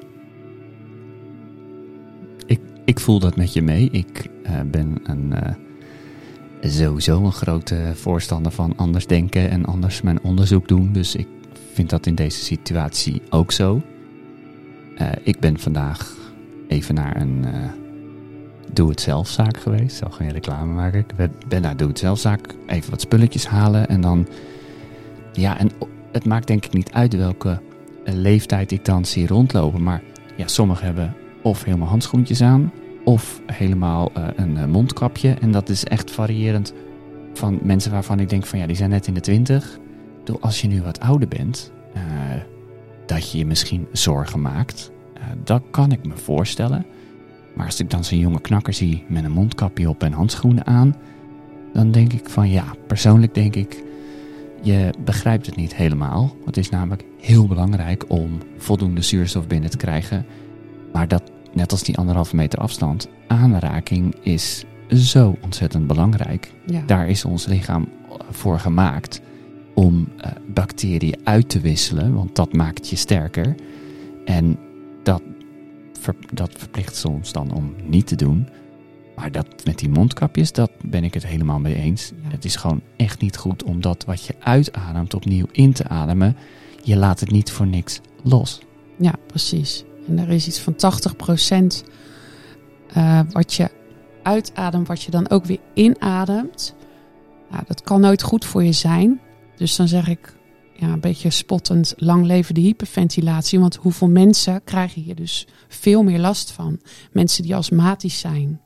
ik, 2.46 2.60
ik 2.86 3.00
voel 3.00 3.20
dat 3.20 3.36
met 3.36 3.54
je 3.54 3.62
mee. 3.62 3.90
Ik 3.92 4.30
eh, 4.44 4.60
ben 4.66 5.00
een, 5.04 5.34
eh, 5.34 5.54
sowieso 6.62 7.24
een 7.24 7.32
grote 7.32 7.92
voorstander 7.94 8.52
van 8.52 8.78
anders 8.78 9.08
denken 9.08 9.50
en 9.50 9.66
anders 9.66 10.02
mijn 10.02 10.24
onderzoek 10.24 10.68
doen. 10.68 10.92
Dus 10.92 11.16
ik 11.16 11.28
vind 11.74 11.90
dat 11.90 12.06
in 12.06 12.16
deze 12.16 12.44
situatie 12.44 13.22
ook 13.30 13.52
zo. 13.52 13.82
Eh, 14.98 15.08
ik 15.24 15.40
ben 15.40 15.60
vandaag 15.60 16.16
even 16.68 16.96
naar 16.96 17.22
een 17.22 17.46
doe-het-zelf-zaak 18.76 19.58
geweest. 19.58 19.98
Zal 19.98 20.10
geen 20.10 20.32
reclame 20.32 20.74
maken. 20.74 21.00
Ik 21.00 21.32
ben, 21.48 21.62
naar 21.62 21.78
doe-het-zelf-zaak 21.78 22.56
even 22.68 22.90
wat 22.90 23.02
spulletjes 23.02 23.48
halen. 23.48 23.88
En 23.88 24.02
dan... 24.02 24.28
Ja, 25.34 25.60
en 25.60 25.72
het 26.12 26.26
maakt 26.26 26.48
denk 26.48 26.66
ik 26.66 26.74
niet 26.74 26.92
uit 26.92 27.16
welke 27.16 27.62
leeftijd 28.04 28.72
ik 28.72 28.86
dan 28.86 29.06
zie 29.06 29.28
rondlopen. 29.28 29.84
Maar 29.84 30.02
ja, 30.36 30.48
sommigen 30.48 30.86
hebben 30.86 31.16
of 31.42 31.64
helemaal 31.64 31.88
handschoentjes 31.88 32.42
aan... 32.42 32.72
of 33.04 33.42
helemaal 33.46 34.12
eh, 34.14 34.28
een 34.36 34.58
eh, 34.58 34.66
mondkapje. 34.66 35.34
En 35.42 35.52
dat 35.52 35.70
is 35.70 35.84
echt 35.84 36.12
variërend 36.12 36.74
van 37.34 37.60
mensen 37.64 37.92
waarvan 37.92 38.20
ik 38.20 38.30
denk 38.30 38.46
van... 38.46 38.60
ja, 38.60 38.68
die 38.68 38.76
zijn 38.76 38.90
net 38.90 39.08
in 39.08 39.14
de 39.14 39.20
twintig. 39.20 39.80
Door 40.24 40.38
als 40.40 40.62
je 40.62 40.68
nu 40.68 40.82
wat 40.82 41.00
ouder 41.00 41.28
bent... 41.28 41.72
eh, 41.94 42.02
dat 43.06 43.32
je 43.32 43.38
je 43.38 43.46
misschien 43.46 43.88
zorgen 43.92 44.42
maakt. 44.42 44.92
Dat 45.44 45.64
kan 45.72 45.92
ik 45.92 46.06
me 46.06 46.18
voorstellen. 46.18 46.86
Maar 47.56 47.66
als 47.66 47.80
ik 47.80 47.90
dan 47.90 48.04
zo'n 48.04 48.20
jonge 48.20 48.42
knakker 48.42 48.74
zie 48.74 49.04
met 49.08 49.24
een 49.24 49.32
mondkapje 49.32 49.90
op 49.90 50.04
en 50.04 50.12
handschoenen 50.12 50.66
aan, 50.66 50.96
dan 51.74 51.92
denk 51.92 52.14
ik 52.14 52.30
van 52.30 52.50
ja, 52.50 52.64
persoonlijk 52.88 53.34
denk 53.34 53.56
ik, 53.56 53.84
je 54.62 54.94
begrijpt 55.04 55.46
het 55.46 55.56
niet 55.56 55.76
helemaal. 55.76 56.36
Het 56.46 56.58
is 56.58 56.70
namelijk 56.70 57.04
heel 57.20 57.48
belangrijk 57.48 58.06
om 58.08 58.38
voldoende 58.58 59.02
zuurstof 59.02 59.48
binnen 59.48 59.70
te 59.70 59.78
krijgen. 59.78 60.26
Maar 60.94 61.08
dat, 61.08 61.32
net 61.54 61.72
als 61.72 61.84
die 61.84 61.98
anderhalve 61.98 62.36
meter 62.36 62.60
afstand, 62.60 63.08
aanraking 63.28 64.16
is 64.22 64.66
zo 64.90 65.36
ontzettend 65.42 65.88
belangrijk. 65.88 66.52
Ja, 66.66 66.82
Daar 66.86 67.10
is 67.10 67.26
ons 67.26 67.46
lichaam 67.46 67.88
voor 68.30 68.60
gemaakt 68.60 69.22
om 69.74 70.08
eh, 70.18 70.32
bacteriën 70.54 71.18
uit 71.24 71.50
te 71.50 71.60
wisselen, 71.60 72.14
want 72.14 72.36
dat 72.36 72.54
maakt 72.54 72.90
je 72.90 72.96
sterker. 72.96 73.56
En 74.26 74.58
dat, 75.04 75.22
ver- 76.06 76.34
dat 76.34 76.52
verplicht 76.58 76.96
ze 76.96 77.10
ons 77.10 77.32
dan 77.32 77.54
om 77.54 77.76
niet 77.84 78.08
te 78.08 78.16
doen. 78.16 78.48
Maar 79.16 79.32
dat 79.32 79.48
met 79.66 79.80
die 79.80 79.90
mondkapjes, 79.90 80.52
dat 80.52 80.72
ben 80.82 81.04
ik 81.04 81.14
het 81.14 81.26
helemaal 81.26 81.60
mee 81.60 81.76
eens. 81.76 82.12
Ja. 82.24 82.30
Het 82.30 82.46
is 82.46 82.56
gewoon 82.56 82.82
echt 82.98 83.22
niet 83.22 83.38
goed 83.38 83.64
om 83.64 83.82
dat 83.82 84.06
wat 84.06 84.24
je 84.24 84.36
uitademt 84.40 85.14
opnieuw 85.14 85.46
in 85.52 85.74
te 85.74 85.88
ademen. 85.88 86.38
Je 86.84 86.96
laat 86.98 87.20
het 87.20 87.32
niet 87.32 87.52
voor 87.52 87.68
niks 87.68 88.02
los. 88.24 88.60
ja, 88.98 89.14
precies. 89.28 89.84
En 90.08 90.20
er 90.20 90.30
is 90.30 90.48
iets 90.48 90.60
van 90.60 90.76
80% 90.76 91.84
eh, 92.94 93.20
wat 93.32 93.54
je 93.54 93.70
uitademt, 94.24 94.88
wat 94.88 95.02
je 95.02 95.12
dan 95.12 95.30
ook 95.30 95.46
weer 95.46 95.60
inademt. 95.74 96.76
Nou, 97.52 97.64
dat 97.68 97.82
kan 97.82 98.02
nooit 98.02 98.24
goed 98.24 98.46
voor 98.46 98.64
je 98.64 98.72
zijn. 98.72 99.20
Dus 99.56 99.76
dan 99.76 99.88
zeg 99.88 100.08
ik 100.08 100.35
ja, 100.78 100.88
een 100.88 101.00
beetje 101.00 101.30
spottend, 101.30 101.94
lang 101.98 102.26
leven 102.26 102.54
de 102.54 102.62
hyperventilatie. 102.62 103.60
Want 103.60 103.76
hoeveel 103.76 104.10
mensen 104.10 104.64
krijgen 104.64 105.02
hier 105.02 105.16
dus 105.16 105.48
veel 105.68 106.04
meer 106.04 106.20
last 106.20 106.52
van? 106.52 106.82
Mensen 107.12 107.44
die 107.44 107.56
astmatisch 107.56 108.20
zijn. 108.20 108.60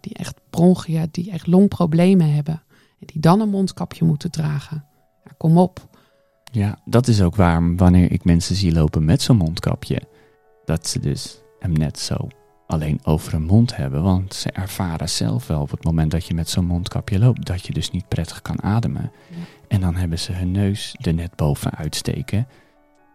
die 0.00 0.14
echt 0.14 0.40
bronchiën, 0.50 1.08
die 1.10 1.30
echt 1.30 1.46
longproblemen 1.46 2.34
hebben. 2.34 2.62
En 3.00 3.06
die 3.06 3.20
dan 3.20 3.40
een 3.40 3.48
mondkapje 3.48 4.04
moeten 4.04 4.30
dragen. 4.30 4.84
Ja, 5.24 5.30
kom 5.36 5.58
op. 5.58 5.88
Ja, 6.52 6.78
dat 6.84 7.08
is 7.08 7.22
ook 7.22 7.36
waarom 7.36 7.76
wanneer 7.76 8.12
ik 8.12 8.24
mensen 8.24 8.56
zie 8.56 8.72
lopen 8.72 9.04
met 9.04 9.22
zo'n 9.22 9.36
mondkapje, 9.36 10.02
dat 10.64 10.88
ze 10.88 11.00
dus 11.00 11.40
hem 11.58 11.72
net 11.72 11.98
zo 11.98 12.28
alleen 12.68 13.00
over 13.02 13.32
hun 13.32 13.42
mond 13.42 13.76
hebben. 13.76 14.02
Want 14.02 14.34
ze 14.34 14.50
ervaren 14.50 15.08
zelf 15.08 15.46
wel 15.46 15.60
op 15.60 15.70
het 15.70 15.84
moment 15.84 16.10
dat 16.10 16.26
je 16.26 16.34
met 16.34 16.48
zo'n 16.48 16.64
mondkapje 16.66 17.18
loopt, 17.18 17.46
dat 17.46 17.66
je 17.66 17.72
dus 17.72 17.90
niet 17.90 18.08
prettig 18.08 18.42
kan 18.42 18.62
ademen. 18.62 19.12
Ja. 19.30 19.36
En 19.68 19.80
dan 19.80 19.94
hebben 19.96 20.18
ze 20.18 20.32
hun 20.32 20.50
neus 20.50 20.94
er 21.00 21.14
net 21.14 21.36
bovenuit 21.36 21.94
steken. 21.96 22.46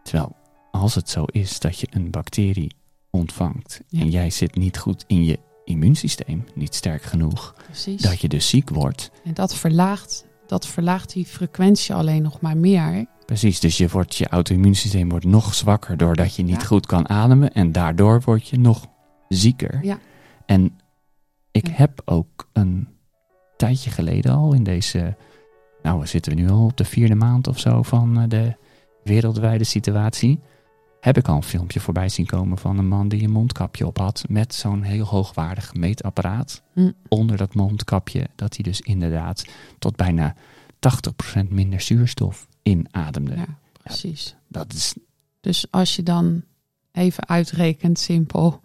Terwijl 0.04 0.36
als 0.72 0.96
het 0.96 1.10
zo 1.10 1.24
is 1.26 1.60
dat 1.60 1.80
je 1.80 1.88
een 1.92 2.12
bacterie 2.12 2.76
ontvangt 3.10 3.82
Ja. 3.88 4.00
en 4.02 4.10
jij 4.10 4.30
zit 4.30 4.56
niet 4.56 4.78
goed 4.78 5.04
in 5.08 5.24
je 5.24 5.40
immuunsysteem, 5.66 6.46
niet 6.56 6.76
sterk 6.76 7.04
genoeg, 7.04 7.56
Precies. 7.66 8.02
dat 8.02 8.20
je 8.22 8.28
dus 8.28 8.50
ziek 8.50 8.70
wordt. 8.70 9.12
En 9.24 9.34
dat 9.34 9.56
verlaagt, 9.56 10.26
dat 10.48 10.68
verlaagt 10.68 11.14
die 11.14 11.26
frequentie 11.26 11.96
alleen 11.96 12.22
nog 12.22 12.42
maar 12.42 12.58
meer. 12.58 13.06
Precies, 13.26 13.60
dus 13.60 13.78
je, 13.78 13.88
wordt, 13.90 14.16
je 14.16 14.28
auto-immuunsysteem 14.28 15.10
wordt 15.10 15.26
nog 15.26 15.54
zwakker 15.54 15.98
doordat 15.98 16.36
je 16.36 16.44
niet 16.44 16.62
Ja. 16.62 16.68
goed 16.68 16.86
kan 16.86 17.10
ademen 17.10 17.54
en 17.54 17.72
daardoor 17.72 18.22
word 18.26 18.48
je 18.48 18.60
nog 18.60 18.86
zieker. 19.36 19.80
Ja. 19.86 20.00
En 20.46 20.80
ik 21.52 21.68
Ja. 21.68 21.74
heb 21.74 22.02
ook 22.06 22.50
een 22.54 22.88
tijdje 23.58 23.90
geleden 23.90 24.32
al 24.34 24.54
in 24.54 24.64
deze, 24.64 25.16
nou 25.82 26.00
we 26.00 26.06
zitten 26.06 26.36
we 26.36 26.42
nu 26.42 26.50
al 26.50 26.64
op 26.66 26.78
de 26.78 26.86
vierde 26.86 27.16
maand 27.16 27.48
of 27.48 27.60
zo 27.60 27.82
van 27.84 28.20
eh, 28.22 28.30
de 28.30 28.56
wereldwijde 29.04 29.64
situatie, 29.64 30.40
heb 31.00 31.18
ik 31.18 31.28
al 31.28 31.36
een 31.36 31.44
filmpje 31.44 31.80
voorbij 31.80 32.10
zien 32.10 32.26
komen 32.26 32.58
van 32.58 32.78
een 32.78 32.88
man 32.88 33.08
die 33.08 33.24
een 33.24 33.32
mondkapje 33.32 33.88
op 33.88 33.98
had 33.98 34.24
met 34.30 34.54
zo'n 34.54 34.82
heel 34.82 35.06
hoogwaardig 35.06 35.74
meetapparaat 35.74 36.62
Hm. 36.74 36.92
onder 37.08 37.38
dat 37.38 37.54
mondkapje, 37.56 38.28
dat 38.36 38.56
hij 38.56 38.64
dus 38.64 38.82
inderdaad 38.82 39.46
tot 39.80 39.96
bijna 39.96 40.36
80% 40.80 41.50
minder 41.50 41.82
zuurstof 41.82 42.48
inademde. 42.62 43.36
Ja, 43.36 43.46
precies. 43.82 44.36
Dat 44.48 44.74
is, 44.74 44.94
Dus 45.42 45.66
als 45.72 45.96
je 45.96 46.04
dan 46.04 46.44
even 46.92 47.28
uitrekent, 47.28 48.00
simpel, 48.00 48.62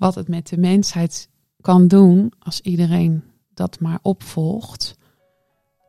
wat 0.00 0.14
het 0.14 0.28
met 0.28 0.48
de 0.48 0.58
mensheid 0.58 1.28
kan 1.60 1.88
doen 1.88 2.32
als 2.38 2.60
iedereen 2.60 3.22
dat 3.54 3.80
maar 3.80 3.98
opvolgt, 4.02 4.98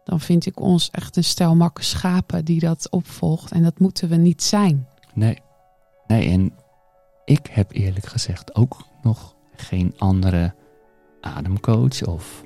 dan 0.03 0.19
vind 0.19 0.45
ik 0.45 0.59
ons 0.59 0.89
echt 0.89 1.17
een 1.17 1.23
stel 1.23 1.55
makke 1.55 1.83
schapen 1.83 2.45
die 2.45 2.59
dat 2.59 2.89
opvolgt. 2.89 3.51
En 3.51 3.63
dat 3.63 3.79
moeten 3.79 4.09
we 4.09 4.15
niet 4.15 4.43
zijn. 4.43 4.87
nee. 5.13 5.39
Nee, 6.07 6.29
en 6.29 6.53
ik 7.25 7.47
heb 7.51 7.71
eerlijk 7.71 8.05
gezegd 8.05 8.55
ook 8.55 8.85
nog 9.01 9.35
geen 9.55 9.93
andere 9.97 10.55
ademcoach 11.21 12.05
of 12.05 12.43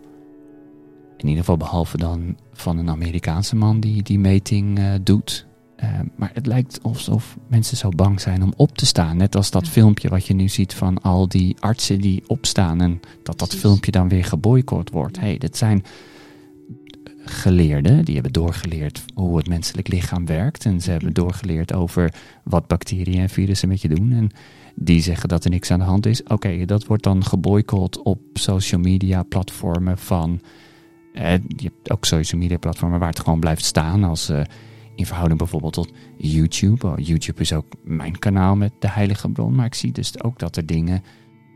in 1.18 1.28
ieder 1.28 1.40
geval 1.40 1.58
behalve 1.58 1.98
dan 1.98 2.38
van 2.54 2.78
een 2.78 2.90
Amerikaanse 2.90 3.56
man 3.56 3.80
die 3.80 4.04
die 4.04 4.20
meting 4.20 4.80
eh, 4.80 4.94
doet. 5.04 5.45
Eh, 5.76 5.90
maar 6.16 6.32
het 6.34 6.46
lijkt 6.46 6.80
alsof 6.84 7.38
mensen 7.48 7.78
zo 7.78 7.90
bang 7.90 8.22
zijn 8.22 8.44
om 8.44 8.54
op 8.56 8.78
te 8.78 8.86
staan. 8.86 9.18
Net 9.18 9.36
als 9.36 9.52
dat 9.52 9.66
Ja. 9.66 9.72
filmpje 9.72 10.10
wat 10.10 10.26
je 10.28 10.34
nu 10.34 10.50
ziet 10.50 10.74
van 10.74 11.02
al 11.02 11.28
die 11.28 11.56
artsen 11.60 12.02
die 12.02 12.24
opstaan 12.28 12.82
en 12.82 13.00
dat 13.24 13.26
dat 13.26 13.36
Precies. 13.36 13.60
filmpje 13.60 13.92
dan 13.92 14.10
weer 14.10 14.26
geboycott 14.26 14.90
wordt. 14.90 15.20
Hey, 15.20 15.38
dat 15.38 15.58
zijn 15.58 15.84
geleerden, 17.26 18.06
die 18.06 18.14
hebben 18.14 18.34
doorgeleerd 18.34 19.04
hoe 19.14 19.38
het 19.38 19.48
menselijk 19.48 19.88
lichaam 19.88 20.26
werkt. 20.26 20.66
En 20.66 20.82
ze 20.82 20.92
hebben 20.92 21.14
doorgeleerd 21.14 21.74
over 21.74 22.14
wat 22.44 22.68
bacteriën 22.68 23.20
en 23.22 23.30
virussen 23.30 23.68
met 23.68 23.82
je 23.82 23.88
doen. 23.88 24.12
En 24.12 24.30
die 24.76 25.02
zeggen 25.02 25.30
dat 25.30 25.44
er 25.44 25.50
niks 25.50 25.72
aan 25.72 25.80
de 25.80 25.86
hand 25.86 26.06
is. 26.06 26.24
Oké, 26.24 26.66
dat 26.66 26.86
wordt 26.86 27.04
dan 27.04 27.24
geboycott 27.24 28.02
op 28.04 28.20
social 28.34 28.82
media 28.82 29.24
platformen 29.24 29.98
van... 29.98 30.42
Eh, 31.14 31.34
je 31.34 31.64
hebt 31.74 31.92
ook 31.92 32.06
social 32.06 32.42
media 32.42 32.58
platformen 32.58 33.00
waar 33.00 33.10
het 33.10 33.20
gewoon 33.20 33.40
blijft 33.40 33.64
staan 33.66 34.04
als... 34.04 34.30
eh, 34.30 34.42
in 34.96 35.06
verhouding 35.06 35.40
bijvoorbeeld 35.40 35.74
tot 35.74 35.92
YouTube. 36.18 37.02
YouTube 37.02 37.42
is 37.42 37.54
ook 37.54 37.66
mijn 37.84 38.20
kanaal 38.20 38.56
met 38.56 38.72
de 38.80 38.90
heilige 38.90 39.30
bron. 39.30 39.56
Maar 39.56 39.66
ik 39.66 39.74
zie 39.74 39.92
dus 39.92 40.24
ook 40.24 40.40
dat 40.40 40.56
er 40.56 40.66
dingen 40.66 41.04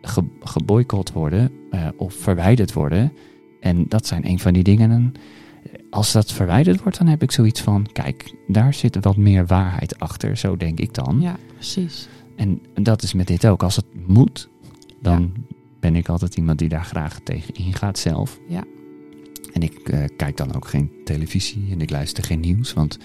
ge 0.01 0.23
geboycott 0.39 1.11
worden 1.11 1.51
eh, 1.71 1.87
of 1.97 2.13
verwijderd 2.13 2.73
worden. 2.73 3.13
En 3.59 3.85
dat 3.87 4.07
zijn 4.07 4.27
een 4.27 4.39
van 4.39 4.53
die 4.53 4.63
dingen. 4.63 4.91
En 4.91 5.13
als 5.89 6.11
dat 6.11 6.31
verwijderd 6.31 6.81
wordt, 6.81 6.97
dan 6.97 7.07
heb 7.07 7.23
ik 7.23 7.31
zoiets 7.31 7.61
van... 7.61 7.87
Kijk, 7.91 8.35
daar 8.47 8.73
zit 8.73 8.97
wat 9.01 9.17
meer 9.17 9.45
waarheid 9.45 9.99
achter. 9.99 10.37
Zo 10.37 10.57
denk 10.57 10.79
ik 10.79 10.93
dan. 10.93 11.21
Ja, 11.21 11.35
precies. 11.53 12.07
En 12.35 12.61
dat 12.73 13.03
is 13.03 13.13
met 13.13 13.27
dit 13.27 13.47
ook. 13.47 13.63
Als 13.63 13.75
het 13.75 13.85
moet, 14.07 14.49
dan 15.01 15.33
ben 15.79 15.95
ik 15.95 16.09
altijd 16.09 16.35
iemand 16.35 16.59
die 16.59 16.69
daar 16.69 16.85
graag 16.85 17.19
tegen 17.23 17.53
ingaat 17.53 17.97
zelf. 17.97 18.39
Ja. 18.47 18.63
En 19.53 19.61
ik 19.61 19.89
eh, 19.89 20.03
kijk 20.17 20.37
dan 20.37 20.55
ook 20.55 20.67
geen 20.67 20.91
televisie 21.03 21.67
en 21.71 21.81
ik 21.81 21.89
luister 21.89 22.23
geen 22.23 22.39
nieuws, 22.39 22.73
want 22.73 22.97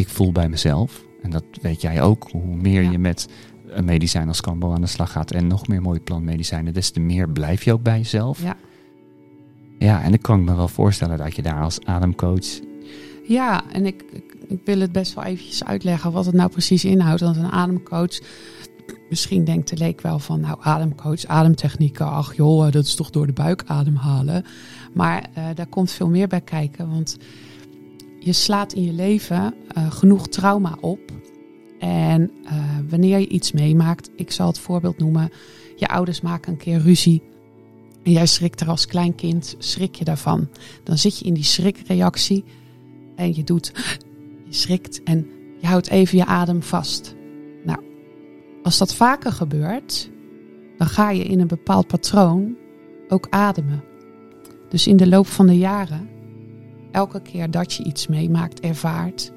ik 0.00 0.08
voel 0.08 0.32
bij 0.32 0.48
mezelf, 0.48 1.04
en 1.22 1.30
dat 1.30 1.44
weet 1.62 1.80
jij 1.80 2.02
ook, 2.02 2.28
hoe 2.30 2.56
meer 2.56 2.82
Ja. 2.82 2.90
je 2.90 2.98
met 2.98 3.28
een 3.66 3.84
medicijn 3.84 4.28
als 4.28 4.40
Campbell 4.40 4.70
aan 4.70 4.80
de 4.80 4.86
slag 4.86 5.12
gaat 5.12 5.30
en 5.30 5.46
nog 5.46 5.68
meer 5.68 5.82
mooie 5.82 6.00
plantmedicijnen, 6.00 6.74
des 6.74 6.90
te 6.90 7.00
meer 7.00 7.28
blijf 7.28 7.62
je 7.62 7.72
ook 7.72 7.82
bij 7.82 7.98
jezelf. 7.98 8.42
Ja. 8.42 8.56
Ja, 9.78 10.02
en 10.02 10.12
ik 10.12 10.22
kan 10.22 10.44
me 10.44 10.54
wel 10.54 10.68
voorstellen 10.68 11.18
dat 11.18 11.36
je 11.36 11.42
daar 11.42 11.62
als 11.62 11.84
ademcoach... 11.84 12.60
Ja, 13.26 13.62
en 13.72 13.86
ik, 13.86 14.04
ik, 14.12 14.36
ik 14.48 14.60
wil 14.64 14.80
het 14.80 14.92
best 14.92 15.14
wel 15.14 15.24
eventjes 15.24 15.64
uitleggen 15.64 16.12
wat 16.12 16.26
het 16.26 16.34
nou 16.34 16.50
precies 16.50 16.84
inhoudt. 16.84 17.20
Want 17.20 17.36
een 17.36 17.50
ademcoach, 17.50 18.18
misschien 19.10 19.44
denkt 19.44 19.68
de 19.68 19.76
leek 19.76 20.00
wel 20.00 20.18
van, 20.18 20.40
nou 20.40 20.58
ademcoach, 20.60 21.26
ademtechnieken, 21.26 22.06
ach 22.06 22.36
joh, 22.36 22.70
dat 22.70 22.84
is 22.84 22.94
toch 22.94 23.10
door 23.10 23.26
de 23.26 23.32
buik 23.32 23.62
ademhalen. 23.66 24.44
Maar 24.92 25.28
eh, 25.34 25.44
daar 25.54 25.66
komt 25.66 25.90
veel 25.90 26.08
meer 26.08 26.28
bij 26.28 26.40
kijken, 26.40 26.90
want 26.90 27.16
je 28.20 28.32
slaat 28.32 28.72
in 28.72 28.82
je 28.82 28.92
leven 28.92 29.54
eh, 29.68 29.90
genoeg 29.90 30.28
trauma 30.28 30.76
op. 30.80 31.00
En 31.78 32.30
eh, 32.44 32.54
wanneer 32.88 33.18
je 33.18 33.28
iets 33.28 33.52
meemaakt, 33.52 34.10
ik 34.16 34.30
zal 34.30 34.46
het 34.46 34.58
voorbeeld 34.58 34.98
noemen, 34.98 35.30
je 35.76 35.88
ouders 35.88 36.20
maken 36.20 36.52
een 36.52 36.58
keer 36.58 36.78
ruzie. 36.78 37.22
En 38.02 38.12
jij 38.12 38.26
schrikt 38.26 38.60
er 38.60 38.68
als 38.68 38.86
klein 38.86 39.14
kind, 39.14 39.54
schrik 39.58 39.94
je 39.94 40.04
daarvan. 40.04 40.48
Dan 40.84 40.98
zit 40.98 41.18
je 41.18 41.24
in 41.24 41.34
die 41.34 41.44
schrikreactie 41.44 42.44
en 43.16 43.34
je 43.34 43.44
doet, 43.44 43.72
je 44.44 44.54
schrikt 44.54 45.02
en 45.02 45.26
je 45.60 45.66
houdt 45.66 45.88
even 45.88 46.18
je 46.18 46.26
adem 46.26 46.62
vast. 46.62 47.14
Nou, 47.64 47.78
als 48.62 48.78
dat 48.78 48.94
vaker 48.94 49.32
gebeurt, 49.32 50.10
dan 50.76 50.86
ga 50.86 51.10
je 51.10 51.24
in 51.24 51.40
een 51.40 51.46
bepaald 51.46 51.86
patroon 51.86 52.56
ook 53.08 53.26
ademen. 53.30 53.84
Dus 54.68 54.86
in 54.86 54.96
de 54.96 55.08
loop 55.08 55.26
van 55.26 55.46
de 55.46 55.58
jaren, 55.58 56.08
elke 56.92 57.20
keer 57.20 57.50
dat 57.50 57.72
je 57.72 57.84
iets 57.84 58.06
meemaakt, 58.06 58.60
ervaart, 58.60 59.32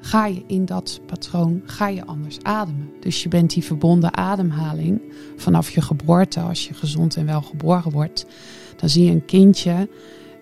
ga 0.00 0.26
je 0.26 0.42
in 0.46 0.64
dat 0.64 1.00
patroon, 1.06 1.62
ga 1.64 1.88
je 1.88 2.06
anders 2.06 2.38
ademen. 2.42 2.90
Dus 3.00 3.22
je 3.22 3.28
bent 3.28 3.52
die 3.52 3.64
verbonden 3.64 4.16
ademhaling 4.16 5.00
vanaf 5.36 5.70
je 5.70 5.80
geboorte, 5.80 6.40
als 6.40 6.68
je 6.68 6.74
gezond 6.74 7.16
en 7.16 7.26
wel 7.26 7.42
geboren 7.42 7.92
wordt. 7.92 8.26
Dan 8.76 8.88
zie 8.88 9.04
je 9.04 9.10
een 9.10 9.24
kindje 9.24 9.88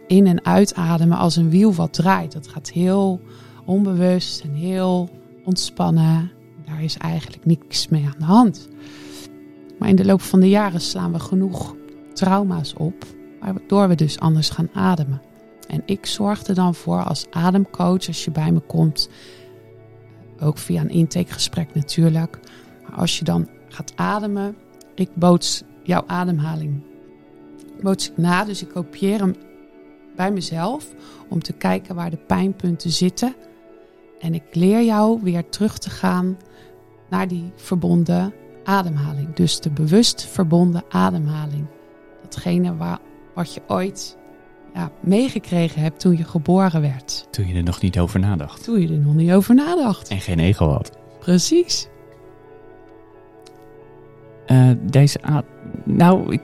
in- 0.07 0.27
en 0.27 0.45
uitademen 0.45 1.19
als 1.19 1.37
een 1.37 1.51
wiel 1.51 1.75
wat 1.75 1.93
draait. 1.93 2.33
Dat 2.33 2.49
gaat 2.49 2.71
heel 2.71 3.21
onbewust 3.65 4.41
en 4.41 4.55
heel 4.55 5.11
ontspannen. 5.45 6.31
Daar 6.65 6.83
is 6.83 6.97
eigenlijk 6.97 7.45
niks 7.45 7.89
mee 7.89 8.05
aan 8.05 8.19
de 8.19 8.25
hand. 8.25 8.69
Maar 9.79 9.89
in 9.89 9.97
de 9.97 10.05
loop 10.05 10.21
van 10.21 10.41
de 10.41 10.49
jaren 10.49 10.81
slaan 10.81 11.13
we 11.13 11.19
genoeg 11.19 11.77
trauma's 12.13 12.75
op, 12.77 13.07
waardoor 13.41 13.89
we 13.89 13.95
dus 13.95 14.19
anders 14.19 14.51
gaan 14.51 14.69
ademen. 14.73 15.23
En 15.73 15.83
ik 15.85 16.07
zorg 16.07 16.47
er 16.47 16.55
dan 16.55 16.75
voor 16.75 17.05
als 17.05 17.27
ademcoach, 17.31 18.07
als 18.07 18.25
je 18.25 18.31
bij 18.31 18.53
me 18.53 18.61
komt, 18.61 19.09
ook 20.41 20.59
via 20.59 20.81
een 20.81 20.89
intakegesprek 20.89 21.75
natuurlijk. 21.75 22.39
Maar 22.83 22.99
als 22.99 23.19
je 23.19 23.25
dan 23.25 23.49
gaat 23.69 23.93
ademen, 23.97 24.57
ik 24.95 25.15
boots 25.15 25.63
jouw 25.83 26.05
ademhaling 26.07 26.83
boots 27.83 28.09
ik 28.09 28.17
na, 28.17 28.45
dus 28.45 28.63
ik 28.63 28.69
kopieer 28.69 29.19
hem 29.19 29.35
bij 30.17 30.33
mezelf 30.33 30.95
om 31.29 31.43
te 31.43 31.53
kijken 31.53 31.95
waar 31.95 32.11
de 32.11 32.17
pijnpunten 32.17 32.91
zitten. 32.91 33.35
En 34.19 34.35
ik 34.35 34.43
leer 34.53 34.83
jou 34.83 35.21
weer 35.23 35.49
terug 35.49 35.79
te 35.79 35.91
gaan 35.91 36.37
naar 37.11 37.29
die 37.29 37.53
verbonden 37.57 38.35
ademhaling. 38.65 39.35
Dus 39.35 39.61
de 39.61 39.71
bewust 39.71 40.27
verbonden 40.27 40.85
ademhaling. 40.89 41.67
Datgene 42.23 42.77
waar, 42.77 42.99
wat 43.35 43.55
je 43.55 43.63
ooit 43.67 44.17
ja, 44.75 44.91
meegekregen 45.01 45.83
hebt 45.83 46.01
toen 46.01 46.17
je 46.17 46.25
geboren 46.25 46.81
werd. 46.81 47.27
Toen 47.31 47.49
je 47.49 47.55
er 47.55 47.63
nog 47.63 47.81
niet 47.81 47.99
over 47.99 48.21
nadacht. 48.21 48.65
Toen 48.65 48.81
je 48.81 48.89
er 48.89 48.99
nog 48.99 49.15
niet 49.15 49.33
over 49.33 49.55
nadacht. 49.55 50.09
En 50.09 50.21
geen 50.21 50.39
ego 50.39 50.69
had. 50.69 50.91
Precies. 51.21 51.89
Eh, 54.47 54.71
deze 54.83 55.21
Nou, 55.85 56.33
ik... 56.33 56.41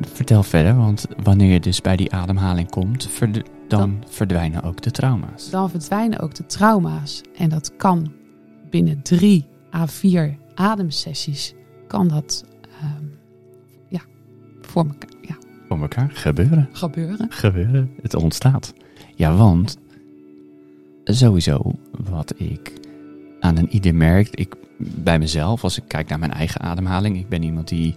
Vertel 0.00 0.42
verder, 0.42 0.76
want 0.76 1.06
wanneer 1.22 1.52
je 1.52 1.60
dus 1.60 1.80
bij 1.80 1.96
die 1.96 2.12
ademhaling 2.12 2.70
komt, 2.70 3.08
verd- 3.08 3.42
dan 3.68 4.04
verdwijnen 4.08 4.62
ook 4.62 4.82
de 4.82 4.90
trauma's. 4.90 5.50
Dan 5.50 5.70
verdwijnen 5.70 6.18
ook 6.18 6.34
de 6.34 6.46
trauma's. 6.46 7.20
En 7.36 7.48
dat 7.48 7.76
kan 7.76 8.12
binnen 8.70 9.02
drie 9.02 9.46
à 9.74 9.86
vier 9.86 10.36
ademsessies. 10.54 11.54
Kan 11.86 12.08
dat 12.08 12.44
ehm, 12.80 13.04
ja, 13.88 14.00
voor 14.60 14.86
elkaar. 14.86 15.13
Ja, 15.74 15.80
voor 15.80 15.88
elkaar. 15.88 16.10
Gebeuren. 16.10 16.68
gebeuren. 16.72 17.26
Gebeuren. 17.30 17.94
Het 18.02 18.14
ontstaat. 18.14 18.74
Ja, 19.14 19.36
want 19.36 19.78
sowieso 21.04 21.72
wat 21.90 22.34
ik 22.36 22.72
aan 23.40 23.56
een 23.56 23.68
ieder 23.68 23.94
merk, 23.94 24.28
ik 24.28 24.54
bij 24.78 25.18
mezelf, 25.18 25.62
als 25.62 25.78
ik 25.78 25.84
kijk 25.86 26.08
naar 26.08 26.18
mijn 26.18 26.32
eigen 26.32 26.60
ademhaling, 26.60 27.16
ik 27.16 27.28
ben 27.28 27.42
iemand 27.42 27.68
die 27.68 27.94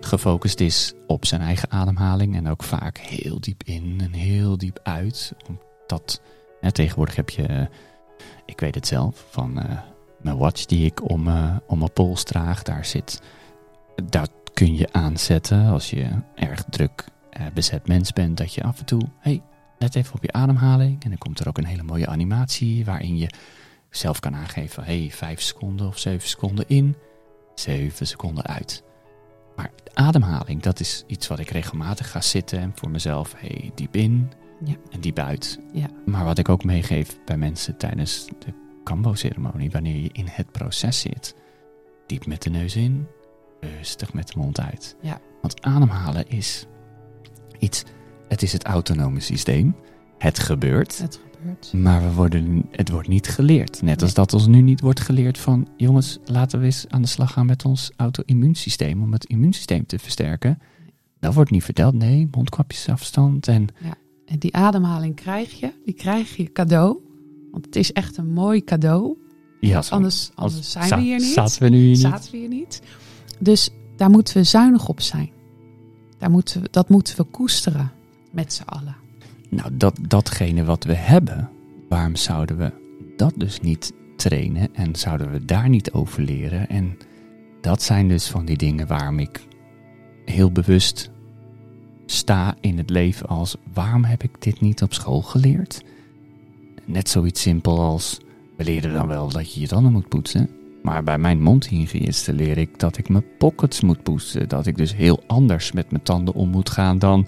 gefocust 0.00 0.60
is 0.60 0.94
op 1.06 1.26
zijn 1.26 1.40
eigen 1.40 1.70
ademhaling 1.70 2.36
en 2.36 2.48
ook 2.48 2.62
vaak 2.62 2.98
heel 2.98 3.40
diep 3.40 3.62
in 3.64 4.00
en 4.02 4.12
heel 4.12 4.58
diep 4.58 4.80
uit. 4.82 5.32
Omdat 5.48 6.20
hè, 6.60 6.72
tegenwoordig 6.72 7.16
heb 7.16 7.30
je, 7.30 7.68
ik 8.44 8.60
weet 8.60 8.74
het 8.74 8.86
zelf, 8.86 9.26
van 9.30 9.60
eh, 9.60 9.78
mijn 10.20 10.36
watch 10.36 10.64
die 10.64 10.84
ik 10.84 11.10
om, 11.10 11.28
eh, 11.28 11.56
om 11.66 11.78
mijn 11.78 11.92
pols 11.92 12.22
draag, 12.22 12.62
daar 12.62 12.84
zit, 12.84 13.22
dat 14.04 14.30
kun 14.60 14.76
je 14.76 14.92
aanzetten 14.92 15.66
als 15.66 15.90
je 15.90 16.08
erg 16.34 16.64
druk 16.70 17.04
eh, 17.30 17.46
bezet 17.54 17.88
mens 17.88 18.12
bent, 18.12 18.36
dat 18.36 18.54
je 18.54 18.62
af 18.62 18.78
en 18.78 18.84
toe, 18.84 19.00
hey, 19.18 19.42
let 19.78 19.94
even 19.94 20.14
op 20.14 20.22
je 20.22 20.32
ademhaling. 20.32 21.04
En 21.04 21.08
dan 21.08 21.18
komt 21.18 21.40
er 21.40 21.48
ook 21.48 21.58
een 21.58 21.64
hele 21.64 21.82
mooie 21.82 22.06
animatie 22.06 22.84
waarin 22.84 23.16
je 23.16 23.30
zelf 23.90 24.20
kan 24.20 24.34
aangeven, 24.34 24.84
hey, 24.84 25.08
vijf 25.12 25.40
seconden 25.40 25.86
of 25.86 25.98
zeven 25.98 26.28
seconden 26.28 26.64
in, 26.68 26.96
zeven 27.54 28.06
seconden 28.06 28.46
uit. 28.46 28.82
Maar 29.56 29.70
ademhaling, 29.94 30.62
dat 30.62 30.80
is 30.80 31.04
iets 31.06 31.28
wat 31.28 31.38
ik 31.38 31.50
regelmatig 31.50 32.10
ga 32.10 32.20
zitten 32.20 32.58
en 32.58 32.72
voor 32.74 32.90
mezelf, 32.90 33.34
hey, 33.36 33.70
diep 33.74 33.96
in 33.96 34.30
Ja. 34.64 34.74
en 34.90 35.00
diep 35.00 35.18
uit. 35.18 35.58
Ja. 35.72 35.86
Maar 36.06 36.24
wat 36.24 36.38
ik 36.38 36.48
ook 36.48 36.64
meegeef 36.64 37.18
bij 37.24 37.36
mensen 37.36 37.76
tijdens 37.76 38.26
de 38.26 38.52
Kambo-ceremonie, 38.84 39.70
wanneer 39.70 39.96
je 40.02 40.10
in 40.12 40.26
het 40.30 40.52
proces 40.52 41.00
zit, 41.00 41.34
diep 42.06 42.26
met 42.26 42.42
de 42.42 42.50
neus 42.50 42.76
in, 42.76 43.06
rustig 43.60 44.12
met 44.12 44.28
de 44.28 44.38
mond 44.38 44.60
uit. 44.60 44.96
Ja. 45.00 45.20
Want 45.42 45.62
ademhalen 45.62 46.28
is 46.28 46.66
iets, 47.58 47.84
het 48.28 48.42
is 48.42 48.52
het 48.52 48.64
autonome 48.64 49.20
systeem. 49.20 49.76
Het 50.18 50.38
gebeurt. 50.38 50.98
Het 50.98 51.20
gebeurt. 51.32 51.72
Maar 51.72 52.02
we 52.02 52.12
worden, 52.12 52.66
het 52.70 52.88
wordt 52.90 53.08
niet 53.08 53.28
geleerd. 53.28 53.82
Net 53.82 54.02
als 54.02 54.14
Nee. 54.14 54.24
dat 54.24 54.34
ons 54.34 54.46
nu 54.46 54.60
niet 54.60 54.80
wordt 54.80 55.00
geleerd 55.00 55.38
van... 55.38 55.68
jongens, 55.76 56.18
laten 56.24 56.58
we 56.58 56.64
eens 56.64 56.84
aan 56.88 57.02
de 57.02 57.08
slag 57.08 57.32
gaan 57.32 57.46
met 57.46 57.64
ons 57.64 57.90
auto-immuunsysteem... 57.96 59.02
om 59.02 59.12
het 59.12 59.24
immuunsysteem 59.24 59.86
te 59.86 59.98
versterken. 59.98 60.58
Dat 61.20 61.34
wordt 61.34 61.50
niet 61.50 61.64
verteld. 61.64 61.94
Nee, 61.94 62.28
mondkapjesafstand 62.30 63.48
en... 63.48 63.66
En 64.26 64.38
die 64.38 64.54
ademhaling 64.56 65.14
krijg 65.16 65.52
je, 65.60 65.72
die 65.84 65.94
krijg 65.94 66.36
je 66.36 66.52
cadeau. 66.52 66.98
Want 67.52 67.64
het 67.64 67.76
is 67.76 67.92
echt 67.92 68.16
een 68.16 68.32
mooi 68.32 68.64
cadeau. 68.64 69.16
Ja, 69.60 69.82
zo. 69.82 69.94
Anders, 69.94 70.30
Als- 70.34 70.52
anders 70.52 70.70
zijn 70.70 70.88
we 70.88 71.00
hier 71.00 71.18
niet. 71.18 71.32
Zaten 71.32 71.62
we 71.62 71.68
nu 71.68 71.76
hier 71.78 71.88
niet? 71.88 71.98
Zaten 72.00 72.32
we 72.32 72.38
hier 72.38 72.48
niet. 72.48 72.82
Dus 73.40 73.70
daar 73.96 74.10
moeten 74.10 74.34
we 74.34 74.44
zuinig 74.44 74.88
op 74.88 75.00
zijn. 75.00 75.30
Daar 76.18 76.30
moeten 76.30 76.62
we, 76.62 76.68
dat 76.70 76.88
moeten 76.88 77.16
we 77.16 77.22
koesteren 77.22 77.92
met 78.30 78.52
z'n 78.52 78.62
allen. 78.62 78.96
Nou, 79.48 79.76
dat, 79.76 79.98
datgene 80.08 80.64
wat 80.64 80.84
we 80.84 80.94
hebben... 80.94 81.50
waarom 81.88 82.16
zouden 82.16 82.56
we 82.56 82.72
dat 83.16 83.32
dus 83.36 83.60
niet 83.60 83.92
trainen... 84.16 84.74
en 84.74 84.96
zouden 84.96 85.30
we 85.30 85.44
daar 85.44 85.68
niet 85.68 85.92
over 85.92 86.22
leren? 86.22 86.68
En 86.68 86.96
dat 87.60 87.82
zijn 87.82 88.08
dus 88.08 88.28
van 88.28 88.44
die 88.44 88.56
dingen 88.56 88.86
waarom 88.86 89.18
ik 89.18 89.46
heel 90.24 90.52
bewust 90.52 91.10
sta 92.06 92.54
in 92.60 92.78
het 92.78 92.90
leven 92.90 93.26
als 93.28 93.56
waarom 93.72 94.04
heb 94.04 94.22
ik 94.22 94.42
dit 94.42 94.60
niet 94.60 94.82
op 94.82 94.94
school 94.94 95.22
geleerd? 95.22 95.82
Net 96.84 97.08
zoiets 97.08 97.40
simpel 97.40 97.80
als 97.80 98.20
we 98.56 98.64
leren 98.64 98.92
dan 98.92 99.06
wel 99.06 99.28
dat 99.28 99.54
je 99.54 99.60
je 99.60 99.66
tanden 99.66 99.92
moet 99.92 100.08
poetsen. 100.08 100.59
Maar 100.82 101.02
bij 101.02 101.18
mijn 101.18 101.42
mondhygiëniste 101.42 102.32
leer 102.32 102.58
ik 102.58 102.78
dat 102.78 102.98
ik 102.98 103.08
mijn 103.08 103.24
pockets 103.38 103.80
moet 103.80 104.02
poetsen. 104.02 104.48
Dat 104.48 104.66
ik 104.66 104.76
dus 104.76 104.94
heel 104.94 105.22
anders 105.26 105.72
met 105.72 105.90
mijn 105.90 106.02
tanden 106.02 106.34
om 106.34 106.48
moet 106.48 106.70
gaan 106.70 106.98
dan 106.98 107.26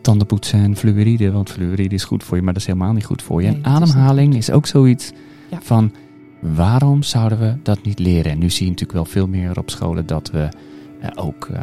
tandenpoetsen 0.00 0.58
en 0.62 0.76
fluoride. 0.76 1.30
Want 1.32 1.50
fluoride 1.50 1.94
is 1.94 2.04
goed 2.04 2.24
voor 2.24 2.36
je, 2.36 2.42
maar 2.42 2.52
dat 2.52 2.62
is 2.62 2.68
helemaal 2.68 2.92
niet 2.92 3.04
goed 3.04 3.22
voor 3.22 3.42
je. 3.42 3.48
Nee, 3.50 3.56
en 3.62 3.82
is 3.82 3.90
ademhaling 3.90 4.34
is 4.34 4.50
ook 4.50 4.66
zoiets 4.66 5.12
Ja. 5.50 5.58
van 5.62 5.92
waarom 6.40 7.02
zouden 7.02 7.38
we 7.38 7.56
dat 7.62 7.82
niet 7.82 7.98
leren? 7.98 8.32
En 8.32 8.38
nu 8.38 8.50
zie 8.50 8.64
je 8.64 8.70
natuurlijk 8.70 8.98
wel 8.98 9.12
veel 9.12 9.26
meer 9.28 9.58
op 9.58 9.70
scholen 9.70 10.06
dat 10.06 10.30
we 10.30 10.48
eh, 11.00 11.08
ook 11.14 11.48
eh, 11.52 11.62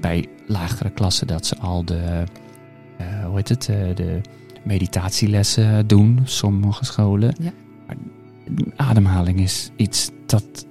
bij 0.00 0.26
lagere 0.46 0.90
klassen 0.90 1.26
dat 1.26 1.46
ze 1.46 1.58
al 1.58 1.84
de, 1.84 2.24
eh, 2.98 3.24
hoe 3.24 3.36
heet 3.36 3.48
het, 3.48 3.68
eh, 3.68 3.76
de 3.94 4.20
meditatielessen 4.64 5.86
doen, 5.86 6.20
sommige 6.24 6.84
scholen. 6.84 7.34
Ja. 7.40 7.50
Ademhaling 8.76 9.40
is 9.40 9.70
iets 9.76 10.10
dat 10.26 10.66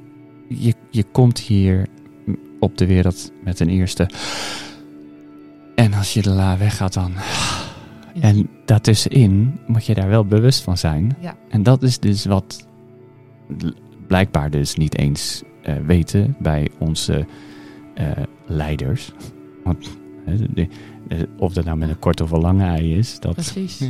je, 0.49 0.73
je 0.89 1.03
komt 1.03 1.39
hier 1.39 1.87
op 2.59 2.77
de 2.77 2.85
wereld 2.85 3.31
met 3.43 3.59
een 3.59 3.69
eerste. 3.69 4.09
En 5.75 5.93
als 5.93 6.13
je 6.13 6.21
de 6.21 6.29
la 6.29 6.57
weggaat 6.57 6.93
dan. 6.93 7.11
En 8.19 8.49
daartussenin 8.65 9.59
moet 9.67 9.85
je 9.85 9.93
daar 9.93 10.09
wel 10.09 10.25
bewust 10.25 10.63
van 10.63 10.77
zijn. 10.77 11.15
Ja. 11.19 11.37
En 11.49 11.63
dat 11.63 11.83
is 11.83 11.99
dus 11.99 12.25
wat 12.25 12.67
blijkbaar 14.07 14.49
dus 14.49 14.75
niet 14.75 14.97
eens 14.97 15.43
eh, 15.61 15.75
weten 15.85 16.35
bij 16.39 16.69
onze 16.77 17.25
eh, 17.93 18.07
leiders. 18.45 19.11
Want 19.63 19.97
eh, 20.55 20.67
of 21.37 21.53
dat 21.53 21.65
nou 21.65 21.77
met 21.77 21.89
een 21.89 21.99
korte 21.99 22.23
of 22.23 22.31
een 22.31 22.39
lange 22.41 22.65
ei 22.65 22.97
is, 22.97 23.19
dat, 23.19 23.33
Precies. 23.33 23.79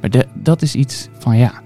maar 0.00 0.10
de- 0.10 0.28
dat 0.34 0.62
is 0.62 0.74
iets 0.74 1.08
van 1.18 1.36
ja. 1.36 1.62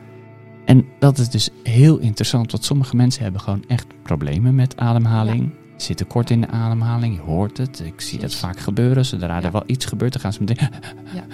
En 0.66 0.84
dat 0.98 1.18
is 1.18 1.28
dus 1.28 1.50
heel 1.62 1.98
interessant, 1.98 2.50
want 2.52 2.64
sommige 2.64 2.96
mensen 2.96 3.22
hebben 3.22 3.40
gewoon 3.40 3.64
echt 3.66 3.86
problemen 4.02 4.54
met 4.54 4.76
ademhaling. 4.76 5.50
Zitten 5.76 6.06
kort 6.06 6.30
in 6.30 6.40
de 6.40 6.48
ademhaling, 6.48 7.14
je 7.14 7.20
hoort 7.20 7.58
het. 7.58 7.80
Ik 7.80 8.00
zie 8.00 8.18
dat 8.18 8.34
vaak 8.34 8.58
gebeuren. 8.58 9.04
Zodra 9.04 9.38
Ja. 9.38 9.42
er 9.42 9.52
wel 9.52 9.62
iets 9.66 9.84
gebeurt, 9.84 10.12
dan 10.12 10.20
gaan 10.20 10.32
ze 10.32 10.40
meteen. 10.40 10.68
Ja. 11.14 11.24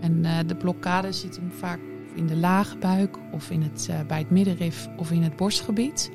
En 0.00 0.24
eh, 0.24 0.38
de 0.46 0.54
blokkade 0.54 1.12
zit 1.12 1.36
hem 1.36 1.50
vaak 1.58 1.78
in 2.14 2.26
de 2.26 2.36
lage 2.36 2.76
buik 2.78 3.18
of 3.32 3.50
in 3.50 3.62
het, 3.62 3.86
eh, 3.90 3.96
bij 4.06 4.18
het 4.18 4.30
middenrif 4.30 4.88
of 4.96 5.10
in 5.10 5.22
het 5.22 5.36
borstgebied. 5.36 6.10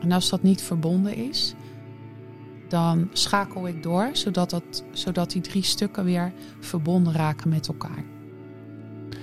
En 0.00 0.12
als 0.12 0.28
dat 0.28 0.42
niet 0.42 0.62
verbonden 0.62 1.14
is, 1.14 1.54
dan 2.68 3.08
schakel 3.12 3.66
ik 3.68 3.82
door 3.82 4.08
zodat, 4.12 4.50
dat, 4.50 4.84
zodat 4.92 5.30
die 5.30 5.42
drie 5.42 5.62
stukken 5.62 6.04
weer 6.04 6.32
verbonden 6.60 7.12
raken 7.12 7.48
met 7.48 7.68
elkaar. 7.68 8.04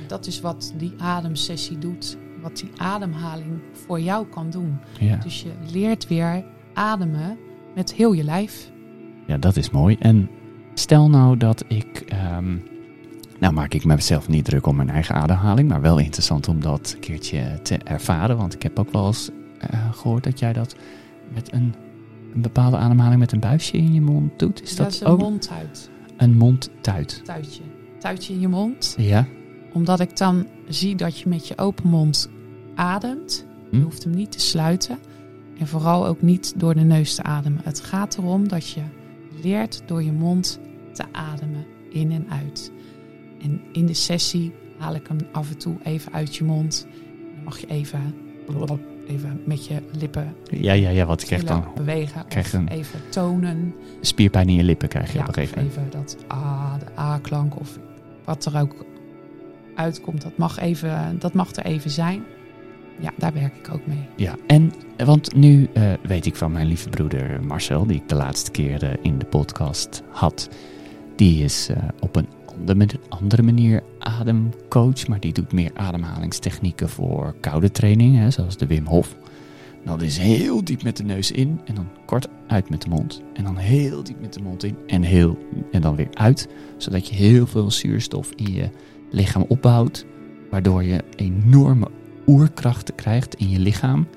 Dat 0.07 0.27
is 0.27 0.41
wat 0.41 0.73
die 0.77 0.93
ademsessie 0.97 1.77
doet, 1.77 2.17
wat 2.41 2.57
die 2.57 2.69
ademhaling 2.77 3.59
voor 3.71 3.99
jou 3.99 4.25
kan 4.27 4.49
doen. 4.49 4.77
Ja. 4.99 5.15
Dus 5.15 5.41
je 5.41 5.51
leert 5.71 6.07
weer 6.07 6.45
ademen 6.73 7.37
met 7.75 7.93
heel 7.93 8.13
je 8.13 8.23
lijf. 8.23 8.71
ja, 9.27 9.37
dat 9.37 9.55
is 9.55 9.69
mooi. 9.69 9.95
En 9.99 10.29
stel 10.73 11.09
nou 11.09 11.37
dat 11.37 11.63
ik. 11.67 12.03
ehm, 12.07 12.57
nou, 13.39 13.53
maak 13.53 13.73
ik 13.73 13.85
mezelf 13.85 14.27
niet 14.27 14.45
druk 14.45 14.65
om 14.67 14.75
mijn 14.75 14.89
eigen 14.89 15.15
ademhaling, 15.15 15.69
maar 15.69 15.81
wel 15.81 15.97
interessant 15.99 16.47
om 16.47 16.61
dat 16.61 16.91
een 16.93 16.99
keertje 16.99 17.59
te 17.61 17.77
ervaren. 17.77 18.37
Want 18.37 18.53
ik 18.53 18.63
heb 18.63 18.79
ook 18.79 18.91
wel 18.91 19.07
eens 19.07 19.29
eh, 19.59 19.91
gehoord 19.91 20.23
dat 20.23 20.39
jij 20.39 20.53
dat 20.53 20.75
met 21.33 21.53
een, 21.53 21.73
een 22.33 22.41
bepaalde 22.41 22.77
ademhaling 22.77 23.19
met 23.19 23.31
een 23.31 23.39
buisje 23.39 23.77
in 23.77 23.93
je 23.93 24.01
mond 24.01 24.39
doet. 24.39 24.61
Is 24.63 24.75
dat, 24.75 24.91
is 24.91 24.99
een 24.99 25.07
ook 25.07 25.19
mondtuit, 25.19 25.89
een 26.17 26.37
mondtuit? 26.37 27.21
tuitje. 27.25 27.61
Tuitje 27.99 28.33
in 28.33 28.39
je 28.39 28.47
mond. 28.47 28.95
Ja. 28.97 29.25
Omdat 29.73 29.99
ik 29.99 30.17
dan 30.17 30.47
zie 30.67 30.95
dat 30.95 31.19
je 31.19 31.29
met 31.29 31.47
je 31.47 31.57
open 31.57 31.89
mond 31.89 32.29
ademt. 32.75 33.45
Je 33.71 33.77
Hm? 33.77 33.83
hoeft 33.83 34.03
hem 34.03 34.13
niet 34.13 34.31
te 34.31 34.39
sluiten. 34.39 34.99
En 35.59 35.67
vooral 35.67 36.07
ook 36.07 36.21
niet 36.21 36.53
door 36.59 36.73
de 36.73 36.81
neus 36.81 37.15
te 37.15 37.23
ademen. 37.23 37.61
Het 37.63 37.79
gaat 37.79 38.17
erom 38.17 38.47
dat 38.47 38.69
je 38.69 38.81
leert 39.41 39.81
door 39.85 40.03
je 40.03 40.11
mond 40.11 40.59
te 40.93 41.03
ademen. 41.11 41.65
In 41.89 42.11
en 42.11 42.25
uit. 42.29 42.71
En 43.41 43.61
in 43.71 43.85
de 43.85 43.93
sessie 43.93 44.53
haal 44.77 44.95
ik 44.95 45.07
hem 45.07 45.17
af 45.31 45.49
en 45.49 45.57
toe 45.57 45.75
even 45.83 46.13
uit 46.13 46.35
je 46.35 46.43
mond. 46.43 46.87
Dan 47.35 47.43
mag 47.43 47.59
je 47.59 47.67
even, 47.67 48.13
even 49.07 49.41
met 49.45 49.65
je 49.65 49.81
lippen 49.99 50.35
Ja, 50.43 50.73
ja, 50.73 50.89
ja, 50.89 51.05
wat 51.05 51.23
krijg 51.23 51.43
dan? 51.43 51.63
bewegen. 51.75 52.25
Krijg 52.27 52.45
Of 52.45 52.51
je 52.51 52.57
een- 52.57 52.67
even 52.67 52.99
tonen. 53.09 53.73
Spierpijn 54.01 54.47
in 54.49 54.55
je 54.55 54.63
lippen 54.63 54.87
krijg 54.89 55.11
je 55.11 55.17
Ja, 55.17 55.21
op 55.23 55.27
een 55.27 55.33
gegeven 55.33 55.57
moment. 55.57 55.77
even 55.77 55.89
dat 55.91 56.17
A, 56.33 56.77
de 56.77 56.99
A-klank 57.01 57.59
of 57.59 57.79
wat 58.25 58.45
er 58.45 58.59
ook 58.59 58.85
uitkomt. 59.77 60.21
Dat 60.21 60.37
mag, 60.37 60.59
even, 60.59 61.15
dat 61.19 61.33
mag 61.33 61.55
er 61.55 61.65
even 61.65 61.89
zijn. 61.91 62.23
Ja, 62.99 63.11
daar 63.17 63.33
werk 63.33 63.55
ik 63.55 63.73
ook 63.73 63.85
mee. 63.87 64.07
Ja, 64.15 64.35
en 64.47 64.71
want 65.05 65.35
nu 65.35 65.67
eh, 65.73 65.93
weet 66.03 66.25
ik 66.25 66.35
van 66.35 66.51
mijn 66.51 66.67
lieve 66.67 66.89
broeder 66.89 67.39
Marcel, 67.43 67.85
die 67.85 67.95
ik 67.95 68.09
de 68.09 68.15
laatste 68.15 68.51
keer 68.51 68.83
eh, 68.83 68.89
in 69.01 69.17
de 69.17 69.25
podcast 69.25 70.03
had. 70.11 70.49
Die 71.15 71.43
is 71.43 71.69
eh, 71.69 71.77
op 71.99 72.15
een 72.15 72.27
andere, 72.45 72.77
man- 72.77 73.09
andere 73.09 73.41
manier 73.43 73.83
ademcoach, 73.99 75.07
maar 75.07 75.19
die 75.19 75.33
doet 75.33 75.51
meer 75.53 75.71
ademhalingstechnieken 75.73 76.89
voor 76.89 77.35
koude 77.39 77.71
training, 77.71 78.17
hè, 78.17 78.31
zoals 78.31 78.57
de 78.57 78.67
Wim 78.67 78.85
Hof. 78.85 79.15
Dat 79.85 80.01
is 80.01 80.17
heel 80.17 80.63
diep 80.63 80.83
met 80.83 80.97
de 80.97 81.03
neus 81.03 81.31
in 81.31 81.59
en 81.65 81.75
dan 81.75 81.87
kort 82.05 82.27
uit 82.47 82.69
met 82.69 82.81
de 82.81 82.89
mond. 82.89 83.21
En 83.33 83.43
dan 83.43 83.57
heel 83.57 84.03
diep 84.03 84.21
met 84.21 84.33
de 84.33 84.41
mond 84.41 84.63
in 84.63 84.77
en, 84.87 85.01
heel, 85.01 85.37
en 85.71 85.81
dan 85.81 85.95
weer 85.95 86.07
uit. 86.13 86.47
Zodat 86.77 87.07
je 87.07 87.15
heel 87.15 87.47
veel 87.47 87.71
zuurstof 87.71 88.31
in 88.35 88.53
je 88.53 88.69
lichaam 89.09 89.45
opbouwt. 89.47 90.05
Waardoor 90.49 90.83
je 90.83 91.03
enorme 91.15 91.87
oerkrachten 92.25 92.95
krijgt 92.95 93.35
in 93.35 93.49
je 93.49 93.59
lichaam. 93.59 94.07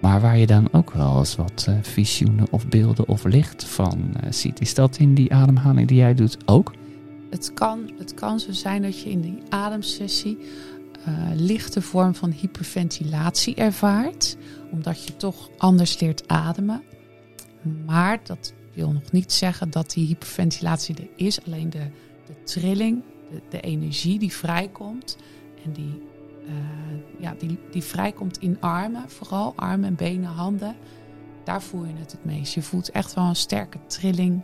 Maar 0.00 0.20
waar 0.20 0.38
je 0.38 0.46
dan 0.46 0.68
ook 0.72 0.90
wel 0.90 1.18
eens 1.18 1.36
wat 1.36 1.64
eh, 1.68 1.74
visioenen 1.82 2.46
of 2.50 2.68
beelden 2.68 3.08
of 3.08 3.24
licht 3.24 3.64
van 3.64 4.10
eh, 4.20 4.32
ziet. 4.32 4.60
Is 4.60 4.74
dat 4.74 4.96
in 4.96 5.14
die 5.14 5.34
ademhaling 5.34 5.88
die 5.88 5.96
jij 5.96 6.14
doet 6.14 6.36
ook? 6.46 6.72
Het 7.30 7.54
kan, 7.54 7.90
het 7.98 8.14
kan 8.14 8.40
zo 8.40 8.52
zijn 8.52 8.82
dat 8.82 9.00
je 9.00 9.10
in 9.10 9.20
die 9.20 9.42
ademsessie 9.48 10.38
eh 11.04 11.14
lichte 11.34 11.82
vorm 11.82 12.14
van 12.14 12.30
hyperventilatie 12.30 13.54
ervaart. 13.54 14.36
Omdat 14.70 15.04
je 15.04 15.16
toch 15.16 15.50
anders 15.56 16.00
leert 16.00 16.28
ademen. 16.28 16.82
Maar 17.86 18.20
dat 18.24 18.52
wil 18.74 18.92
nog 18.92 19.12
niet 19.12 19.32
zeggen 19.32 19.70
dat 19.70 19.90
die 19.90 20.06
hyperventilatie 20.06 20.96
er 20.96 21.26
is. 21.26 21.44
Alleen 21.46 21.70
de, 21.70 21.86
de 22.26 22.42
trilling, 22.44 23.02
de, 23.30 23.42
de 23.48 23.60
energie 23.60 24.18
die 24.18 24.32
vrijkomt. 24.32 25.16
En 25.64 25.72
die, 25.72 26.02
eh, 26.46 27.20
ja, 27.22 27.34
die, 27.38 27.58
die 27.70 27.82
vrijkomt 27.82 28.38
in 28.38 28.60
armen, 28.60 29.10
vooral 29.10 29.52
armen 29.56 29.88
en 29.88 29.94
benen, 29.94 30.30
handen. 30.30 30.76
Daar 31.44 31.62
voel 31.62 31.84
je 31.84 31.94
het 31.96 32.12
het 32.12 32.24
meest. 32.24 32.54
Je 32.54 32.62
voelt 32.62 32.90
echt 32.90 33.14
wel 33.14 33.24
een 33.24 33.36
sterke 33.36 33.78
trilling 33.86 34.42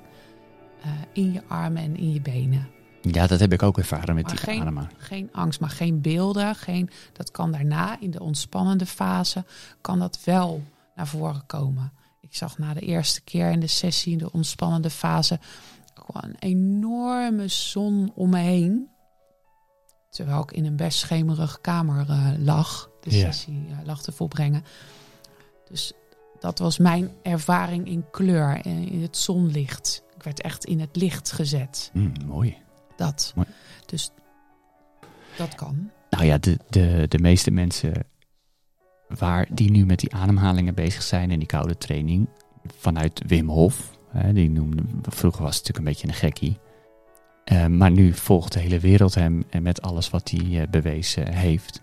eh, 0.83 0.90
in 1.12 1.33
je 1.33 1.42
armen 1.49 1.83
en 1.83 1.97
in 1.97 2.12
je 2.12 2.20
benen. 2.20 2.68
Ja, 3.01 3.27
dat 3.27 3.40
heb 3.40 3.53
ik 3.53 3.62
ook 3.62 3.79
ervaren 3.79 4.14
met 4.14 4.25
Maar 4.25 4.35
die 4.35 4.44
geen-. 4.44 4.88
Geen 4.99 5.29
angst, 5.33 5.61
maar 5.61 5.70
geen 5.70 6.01
beelden. 6.01 6.55
Geen, 6.55 6.90
dat 7.12 7.31
kan 7.31 7.53
daarna, 7.53 8.01
in 8.01 8.11
de 8.11 8.20
ontspannende 8.20 8.87
fase, 8.87 9.44
kan 9.81 9.99
dat 9.99 10.25
wel 10.25 10.62
naar 10.94 11.07
voren 11.07 11.47
komen. 11.47 11.92
Ik 12.20 12.37
zag 12.37 12.59
na 12.59 12.75
de 12.75 12.81
eerste 12.81 13.20
keer 13.20 13.51
in 13.51 13.61
de 13.61 13.66
sessie, 13.66 14.12
in 14.12 14.18
de 14.18 14.33
ontspannende 14.33 14.90
fase, 14.90 15.38
gewoon 16.05 16.31
een 16.31 16.37
enorme 16.38 17.49
zon 17.49 18.12
om 18.14 18.31
me 18.31 18.38
heen. 18.38 18.88
Terwijl 20.11 20.40
ik 20.43 20.53
in 20.53 20.64
een 20.64 20.77
best 20.77 20.99
schemerige 20.99 21.61
kamer 21.61 22.09
eh, 22.09 22.29
lag, 22.38 22.90
de 23.01 23.11
Ja. 23.11 23.17
sessie 23.33 23.67
eh, 23.71 23.77
lag 23.85 24.03
te 24.03 24.12
volbrengen. 24.12 24.64
Dus 25.69 25.93
dat 26.38 26.59
was 26.59 26.79
mijn 26.79 27.11
ervaring 27.23 27.87
in 27.87 28.05
kleur, 28.11 28.67
in 28.67 28.88
in 28.88 29.03
het 29.03 29.17
zonlicht. 29.17 30.03
Ik 30.17 30.23
werd 30.23 30.40
echt 30.40 30.64
in 30.64 30.81
het 30.81 30.97
licht 30.97 31.33
gezet. 31.33 31.90
Hm, 31.93 32.11
mooi. 32.27 32.57
Dat. 32.97 33.33
Mooi. 33.35 33.49
Dus 33.87 34.11
dat 35.37 35.55
kan. 35.55 35.90
Nou 36.11 36.25
ja, 36.25 36.38
de, 36.38 36.59
de, 36.71 37.07
de 37.09 37.19
meeste 37.19 37.51
mensen 37.51 37.93
waar 39.09 39.49
die 39.53 39.71
nu 39.71 39.87
met 39.87 39.99
die 39.99 40.14
ademhalingen 40.14 40.75
bezig 40.75 41.03
zijn 41.03 41.31
en 41.31 41.38
die 41.38 41.49
koude 41.49 41.77
training 41.79 42.29
vanuit 42.79 43.23
Wim 43.27 43.49
Hof, 43.49 43.94
die 44.33 44.50
noemde, 44.50 44.83
vroeger 45.03 45.42
was 45.42 45.57
het 45.57 45.66
natuurlijk 45.66 45.79
een 45.79 45.92
beetje 45.92 46.09
een 46.09 46.31
gekkie. 46.31 46.59
Eh, 47.44 47.66
maar 47.66 47.90
nu 47.90 48.12
volgt 48.12 48.53
de 48.53 48.61
hele 48.61 48.79
wereld 48.79 49.14
hem 49.14 49.44
en 49.50 49.62
met 49.62 49.83
alles 49.83 50.11
wat 50.11 50.31
hij 50.31 50.61
eh, 50.61 50.68
bewezen 50.68 51.33
heeft. 51.33 51.81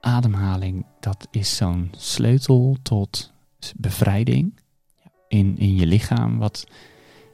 Ademhaling, 0.00 0.86
dat 1.00 1.28
is 1.30 1.56
zo'n 1.56 1.90
sleutel 1.96 2.76
tot 2.82 3.32
bevrijding 3.76 4.60
in, 5.28 5.58
in 5.58 5.74
je 5.74 5.86
lichaam, 5.86 6.38
wat 6.38 6.66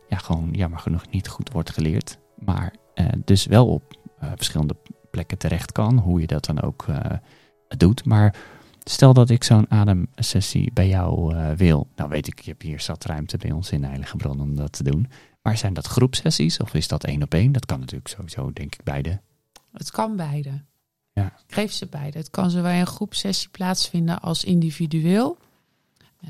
ja, 0.09 0.17
gewoon 0.17 0.49
jammer 0.53 0.79
genoeg 0.79 1.11
niet 1.11 1.29
goed 1.29 1.53
wordt 1.53 1.71
geleerd. 1.71 2.19
Maar 2.39 2.75
eh, 2.95 3.07
dus 3.25 3.47
wel 3.47 3.67
op 3.69 4.01
verschillende 4.35 4.77
plekken 5.11 5.39
terecht 5.39 5.73
kan, 5.73 5.99
hoe 5.99 6.21
je 6.21 6.27
dat 6.27 6.45
dan 6.45 6.63
ook 6.63 6.87
doet. 7.77 8.05
Maar 8.05 8.37
stel 8.85 9.13
dat 9.13 9.31
ik 9.31 9.45
zo'n 9.45 9.71
ademsessie 9.71 10.73
bij 10.73 10.89
jou 10.89 11.35
eh, 11.35 11.51
wil. 11.51 11.89
Nou 11.97 12.11
weet 12.11 12.27
ik, 12.27 12.41
je 12.41 12.51
hebt 12.51 12.63
hier 12.63 12.81
zat 12.81 13.05
ruimte 13.05 13.37
bij 13.37 13.53
ons 13.53 13.71
in 13.71 13.85
Heiligenbron 13.85 14.41
om 14.41 14.57
dat 14.57 14.73
te 14.73 14.83
doen. 14.83 15.09
Maar 15.43 15.57
zijn 15.57 15.73
dat 15.73 15.87
groepsessies 15.87 16.59
of 16.59 16.75
is 16.75 16.89
dat 16.89 17.05
één 17.05 17.23
op 17.23 17.35
één? 17.35 17.53
Dat 17.53 17.67
kan 17.67 17.81
natuurlijk 17.81 18.09
sowieso, 18.09 18.53
denk 18.53 18.75
ik, 18.75 18.85
beide. 18.85 19.21
Het 19.73 19.91
kan 19.91 20.17
beide. 20.17 20.65
Ja. 21.13 21.27
Ik 21.27 21.55
geef 21.55 21.73
ze 21.73 21.87
beide. 21.87 22.19
Het 22.19 22.31
kan 22.31 22.51
zowel 22.51 22.73
een 22.73 22.87
groepsessie 22.87 23.49
plaatsvinden 23.49 24.21
als 24.21 24.45
individueel. 24.45 25.39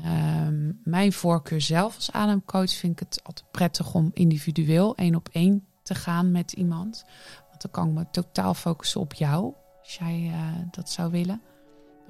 Ehm, 0.03 0.71
mijn 0.83 1.13
voorkeur 1.13 1.61
zelf 1.61 1.95
als 1.95 2.11
ademcoach 2.11 2.73
vind 2.73 2.93
ik 2.93 2.99
het 2.99 3.19
altijd 3.23 3.51
prettig 3.51 3.93
om 3.93 4.11
individueel 4.13 4.95
één 4.95 5.15
op 5.15 5.29
één 5.31 5.65
te 5.83 5.95
gaan 5.95 6.31
met 6.31 6.51
iemand. 6.51 7.05
Want 7.49 7.61
dan 7.61 7.71
kan 7.71 7.87
ik 7.87 7.93
me 7.93 8.05
totaal 8.11 8.53
focussen 8.53 9.01
op 9.01 9.13
jou, 9.13 9.53
als 9.81 9.95
jij 9.95 10.31
eh, 10.33 10.39
dat 10.71 10.89
zou 10.89 11.11
willen. 11.11 11.41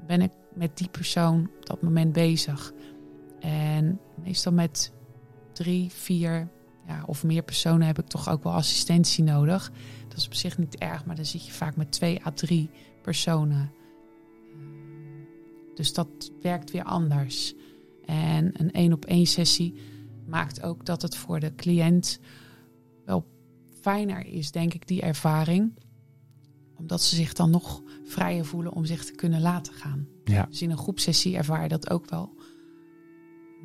Ben 0.07 0.21
ik 0.21 0.31
met 0.53 0.77
die 0.77 0.89
persoon 0.89 1.49
op 1.57 1.65
dat 1.65 1.81
moment 1.81 2.13
bezig. 2.13 2.73
En 3.39 3.99
meestal 4.23 4.51
met 4.53 4.93
drie, 5.53 5.91
vier 5.91 6.49
ja, 6.87 7.03
of 7.05 7.23
meer 7.23 7.43
personen 7.43 7.87
heb 7.87 7.99
ik 7.99 8.07
toch 8.07 8.29
ook 8.29 8.43
wel 8.43 8.53
assistentie 8.53 9.23
nodig. 9.23 9.71
Dat 10.07 10.17
is 10.17 10.25
op 10.25 10.33
zich 10.33 10.57
niet 10.57 10.77
erg, 10.77 11.05
maar 11.05 11.15
dan 11.15 11.25
zit 11.25 11.45
je 11.45 11.51
vaak 11.51 11.75
met 11.75 11.91
twee 11.91 12.25
à 12.25 12.31
drie 12.31 12.69
personen. 13.01 13.71
Ehm, 14.51 15.75
Dus 15.75 15.93
dat 15.93 16.31
werkt 16.41 16.71
weer 16.71 16.83
anders. 16.83 17.53
En 18.05 18.61
een 18.61 18.71
één 18.71 18.93
op 18.93 19.05
één 19.05 19.25
sessie 19.25 19.75
maakt 20.25 20.63
ook 20.63 20.85
dat 20.85 21.01
het 21.01 21.15
voor 21.15 21.39
de 21.39 21.55
cliënt 21.55 22.19
wel 23.05 23.25
fijner 23.81 24.25
is, 24.25 24.51
denk 24.51 24.73
ik, 24.73 24.87
die 24.87 25.01
ervaring. 25.01 25.73
Omdat 26.75 27.01
ze 27.01 27.15
zich 27.15 27.33
dan 27.33 27.49
nog 27.49 27.81
vrijer 28.05 28.45
voelen 28.45 28.73
om 28.73 28.85
zich 28.85 29.05
te 29.05 29.15
kunnen 29.15 29.41
laten 29.41 29.73
gaan. 29.73 30.07
Ja, 30.23 30.45
Dus 30.49 30.61
in 30.61 30.71
een 30.71 30.77
groepsessie 30.77 31.37
ervaar 31.37 31.63
je 31.63 31.69
dat 31.69 31.89
ook 31.89 32.09
wel. 32.09 32.33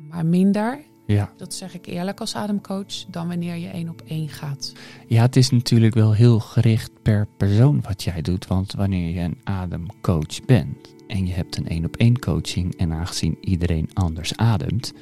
Maar 0.09 0.25
minder, 0.25 0.79
ja. 1.05 1.33
dat 1.37 1.53
zeg 1.53 1.73
ik 1.73 1.85
eerlijk 1.85 2.19
als 2.19 2.35
ademcoach, 2.35 3.05
dan 3.07 3.27
wanneer 3.27 3.55
je 3.55 3.67
één 3.67 3.89
op 3.89 4.01
één 4.07 4.29
gaat. 4.29 4.73
ja, 5.07 5.21
het 5.21 5.35
is 5.35 5.49
natuurlijk 5.49 5.93
wel 5.93 6.13
heel 6.13 6.39
gericht 6.39 6.91
per 7.01 7.27
persoon 7.37 7.81
wat 7.81 8.03
jij 8.03 8.21
doet. 8.21 8.47
Want 8.47 8.73
wanneer 8.73 9.13
je 9.13 9.19
een 9.19 9.37
ademcoach 9.43 10.45
bent 10.45 10.95
en 11.07 11.27
je 11.27 11.33
hebt 11.33 11.57
een 11.57 11.67
één 11.67 11.85
op 11.85 11.95
één 11.97 12.19
coaching 12.19 12.75
en 12.75 12.93
aangezien 12.93 13.37
iedereen 13.41 13.89
anders 13.93 14.35
ademt, 14.35 14.93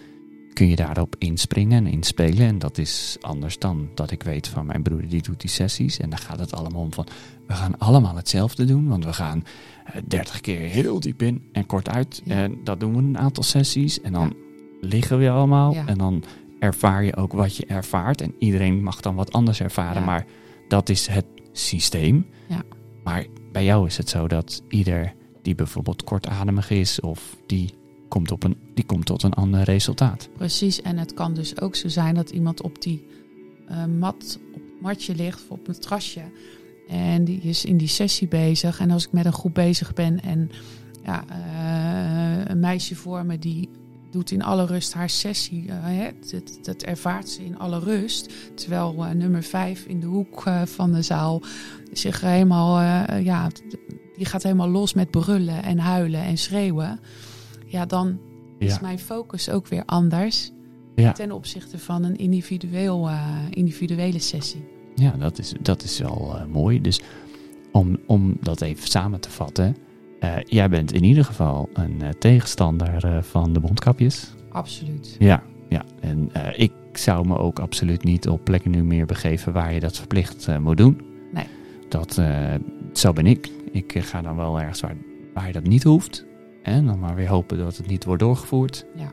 kun 0.58 0.70
je 0.70 0.76
daarop 0.76 1.16
inspringen 1.18 1.86
en 1.86 1.92
inspelen. 1.92 2.48
En 2.48 2.60
dat 2.60 2.78
is 2.78 3.18
anders 3.22 3.60
dan 3.60 3.90
dat 3.94 4.12
ik 4.12 4.24
weet 4.24 4.48
van 4.48 4.66
mijn 4.66 4.84
broer 4.84 5.08
die 5.08 5.22
doet 5.22 5.42
die 5.42 5.50
sessies. 5.50 6.00
En 6.00 6.10
dan 6.10 6.20
gaat 6.20 6.40
het 6.40 6.54
allemaal 6.54 6.82
om 6.82 6.94
van, 6.94 7.08
we 7.48 7.54
gaan 7.54 7.78
allemaal 7.78 8.16
hetzelfde 8.16 8.66
doen. 8.66 8.88
Want 8.88 9.06
we 9.06 9.14
gaan 9.14 9.44
eh, 9.86 10.02
30 10.06 10.42
keer 10.42 10.60
heel 10.60 11.00
diep 11.00 11.22
in 11.22 11.50
en 11.52 11.66
kort 11.66 11.90
uit. 11.90 12.22
Ja. 12.24 12.36
En 12.36 12.58
dat 12.64 12.80
doen 12.80 12.96
we 12.96 12.98
een 12.98 13.18
aantal 13.18 13.44
sessies. 13.44 14.02
En 14.02 14.14
dan 14.14 14.36
liggen 14.82 15.20
we 15.20 15.30
allemaal. 15.30 15.74
Ja. 15.74 15.88
En 15.88 15.98
dan 15.98 16.24
ervaar 16.60 17.04
je 17.04 17.16
ook 17.16 17.34
wat 17.34 17.56
je 17.56 17.66
ervaart. 17.66 18.22
En 18.22 18.36
iedereen 18.40 18.84
mag 18.84 19.02
dan 19.02 19.16
wat 19.16 19.32
anders 19.32 19.62
ervaren. 19.62 20.04
Maar 20.04 20.26
dat 20.68 20.90
is 20.90 21.08
het 21.08 21.26
systeem. 21.52 22.26
Ja. 22.48 22.62
Maar 23.04 23.26
bij 23.52 23.64
jou 23.64 23.88
is 23.88 23.98
het 23.98 24.10
zo 24.10 24.28
dat 24.28 24.64
ieder 24.70 25.14
die 25.42 25.56
bijvoorbeeld 25.56 26.04
kortademig 26.04 26.70
is 26.70 27.00
of 27.00 27.38
die 27.46 27.74
komt, 28.08 28.32
op 28.32 28.44
een, 28.44 28.58
die 28.74 28.86
komt 28.86 29.06
tot 29.06 29.24
een 29.24 29.34
ander 29.34 29.62
resultaat. 29.64 30.30
Precies, 30.38 30.82
en 30.82 30.98
het 30.98 31.14
kan 31.14 31.34
dus 31.34 31.62
ook 31.62 31.76
zo 31.76 31.88
zijn 31.88 32.16
dat 32.16 32.30
iemand 32.30 32.62
op 32.62 32.82
die 32.82 33.08
eh, 33.68 33.86
mat, 33.86 34.40
op 34.56 34.62
het 34.62 34.82
matje 34.82 35.16
ligt 35.16 35.42
of 35.42 35.50
op 35.50 35.68
een 35.68 35.80
trasje. 35.80 36.22
En 36.88 37.24
die 37.24 37.42
is 37.42 37.66
in 37.66 37.78
die 37.78 37.88
sessie 37.88 38.28
bezig. 38.28 38.80
En 38.80 38.92
als 38.92 39.06
ik 39.06 39.12
met 39.12 39.26
een 39.26 39.34
groep 39.34 39.54
bezig 39.54 39.94
ben 39.94 40.22
en 40.22 40.50
ja, 41.04 41.24
eh, 41.30 42.46
een 42.46 42.60
meisje 42.60 42.96
voor 42.96 43.26
me 43.26 43.40
die 43.40 43.70
doet 44.12 44.32
in 44.32 44.44
alle 44.44 44.66
rust 44.66 44.94
haar 44.94 45.10
sessie. 45.10 45.68
eh, 45.68 46.06
dat, 46.32 46.60
dat 46.62 46.82
ervaart 46.84 47.30
ze 47.30 47.46
in 47.46 47.60
alle 47.60 47.80
rust. 47.80 48.34
Terwijl 48.56 49.06
nummer 49.16 49.44
vijf 49.44 49.86
in 49.86 50.00
de 50.00 50.06
hoek 50.06 50.44
van 50.66 50.94
de 50.94 51.02
zaal 51.02 51.42
zich 51.92 52.22
helemaal, 52.22 52.82
ja, 53.20 53.50
die 54.16 54.26
gaat 54.26 54.44
helemaal 54.44 54.70
los 54.70 54.94
met 54.94 55.12
brullen 55.12 55.64
en 55.64 55.80
huilen 55.80 56.22
en 56.22 56.38
schreeuwen. 56.38 57.00
Ja, 57.68 57.86
dan 57.86 58.20
is 58.58 58.74
Ja. 58.74 58.80
mijn 58.82 59.00
focus 59.00 59.50
ook 59.50 59.68
weer 59.68 59.84
anders 59.86 60.52
Ja. 60.96 61.12
ten 61.12 61.32
opzichte 61.32 61.80
van 61.80 62.04
een 62.04 62.16
individueel, 62.16 63.08
eh, 63.08 63.36
individuele 63.50 64.20
sessie. 64.20 64.68
Ja, 64.96 65.12
dat 65.12 65.40
is, 65.40 65.54
dat 65.62 65.84
is 65.84 66.00
wel 66.00 66.36
eh, 66.38 66.46
mooi. 66.46 66.82
Dus 66.82 67.02
om, 67.72 67.98
om 68.08 68.38
dat 68.42 68.62
even 68.62 68.88
samen 68.88 69.20
te 69.20 69.30
vatten. 69.30 69.76
eh, 70.20 70.36
jij 70.44 70.70
bent 70.70 70.94
in 70.94 71.04
ieder 71.04 71.26
geval 71.26 71.70
een 71.74 72.02
tegenstander 72.20 73.24
van 73.24 73.54
de 73.54 73.60
mondkapjes. 73.60 74.34
Absoluut. 74.50 75.16
Ja, 75.20 75.44
ja. 75.70 75.84
En 76.00 76.30
ik 76.56 76.72
zou 76.94 77.28
me 77.28 77.38
ook 77.38 77.60
absoluut 77.60 78.04
niet 78.04 78.28
op 78.28 78.44
plekken 78.44 78.72
nu 78.72 78.84
meer 78.84 79.06
begeven 79.06 79.54
waar 79.54 79.74
je 79.74 79.80
dat 79.80 79.98
verplicht 79.98 80.60
moet 80.60 80.78
doen. 80.78 81.02
Nee. 81.34 81.46
Dat, 81.90 82.22
zo 82.94 83.14
ben 83.14 83.26
ik. 83.28 83.50
Ik 83.72 83.94
ga 84.00 84.22
dan 84.22 84.36
wel 84.36 84.60
ergens 84.60 84.80
waar, 84.82 84.96
waar 85.34 85.48
je 85.48 85.54
dat 85.54 85.64
niet 85.68 85.84
hoeft. 85.84 86.26
En 86.64 86.86
dan 86.86 87.00
maar 87.00 87.16
weer 87.16 87.28
hopen 87.30 87.58
dat 87.58 87.78
het 87.78 87.88
niet 87.88 88.06
wordt 88.06 88.22
doorgevoerd. 88.22 88.86
Ja. 88.96 89.12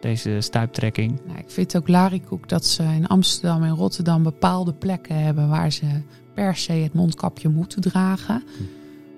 Deze 0.00 0.36
stuiptrekking. 0.40 1.20
Nou, 1.26 1.38
ik 1.38 1.50
vind 1.50 1.72
het 1.72 1.82
ook 1.82 1.88
larikoek 1.88 2.48
dat 2.48 2.64
ze 2.64 2.82
in 2.82 3.06
Amsterdam 3.06 3.62
en 3.62 3.74
Rotterdam 3.74 4.22
bepaalde 4.22 4.72
plekken 4.72 5.22
hebben 5.22 5.48
waar 5.48 5.72
ze 5.72 5.86
per 6.34 6.56
se 6.56 6.72
het 6.72 6.92
mondkapje 6.94 7.48
moeten 7.48 7.80
dragen. 7.82 8.42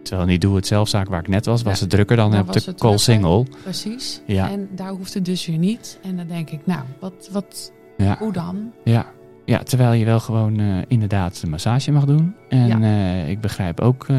Terwijl 0.03 0.29
niet 0.29 0.41
doe 0.41 0.57
het 0.57 0.67
zelfzaak 0.67 1.09
waar 1.09 1.21
ik 1.21 1.29
net 1.29 1.47
was, 1.47 1.62
was 1.62 1.75
Ja, 1.75 1.81
het 1.81 1.91
drukker 1.91 2.17
dan 2.17 2.39
op 2.39 2.53
de 2.53 2.75
Koolsingel. 2.75 3.47
Precies. 3.62 4.23
Ja. 4.27 4.51
En 4.51 4.69
daar 4.75 4.91
hoeft 4.91 5.15
het 5.15 5.25
dus 5.25 5.47
weer 5.47 5.59
niet. 5.59 5.99
En 6.03 6.17
dan 6.17 6.27
denk 6.27 6.51
ik, 6.51 6.67
nou, 6.67 6.81
wat, 7.01 7.29
wat, 7.33 7.73
Ja. 7.97 8.17
hoe 8.19 8.33
dan? 8.33 8.73
Ja. 8.85 9.07
ja, 9.45 9.62
terwijl 9.62 9.93
je 9.93 10.05
wel 10.05 10.21
gewoon 10.21 10.59
eh, 10.59 10.79
inderdaad 10.89 11.41
een 11.43 11.51
massage 11.51 11.93
mag 11.93 12.05
doen. 12.05 12.35
En 12.49 12.83
eh, 12.83 13.31
ik 13.31 13.41
begrijp 13.41 13.81
ook 13.81 14.05
eh, 14.09 14.19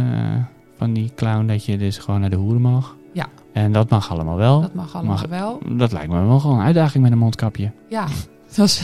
van 0.77 0.93
die 0.93 1.11
clown 1.15 1.45
dat 1.45 1.65
je 1.65 1.77
dus 1.77 1.97
gewoon 1.97 2.19
naar 2.19 2.29
de 2.29 2.35
hoeren 2.35 2.61
mag. 2.61 2.95
En 3.57 3.71
dat 3.71 3.89
mag 3.89 4.11
allemaal 4.11 4.35
wel. 4.37 4.61
Dat 4.61 4.73
mag 4.73 4.95
allemaal 4.95 5.13
Mag- 5.15 5.25
wel. 5.29 5.59
Dat 5.77 5.91
lijkt 5.91 6.09
me 6.09 6.25
wel 6.25 6.39
gewoon 6.39 6.57
een 6.59 6.65
uitdaging 6.65 7.03
met 7.03 7.11
een 7.11 7.17
mondkapje. 7.17 7.71
Ja, 7.89 8.07
dat 8.55 8.65
is 8.65 8.81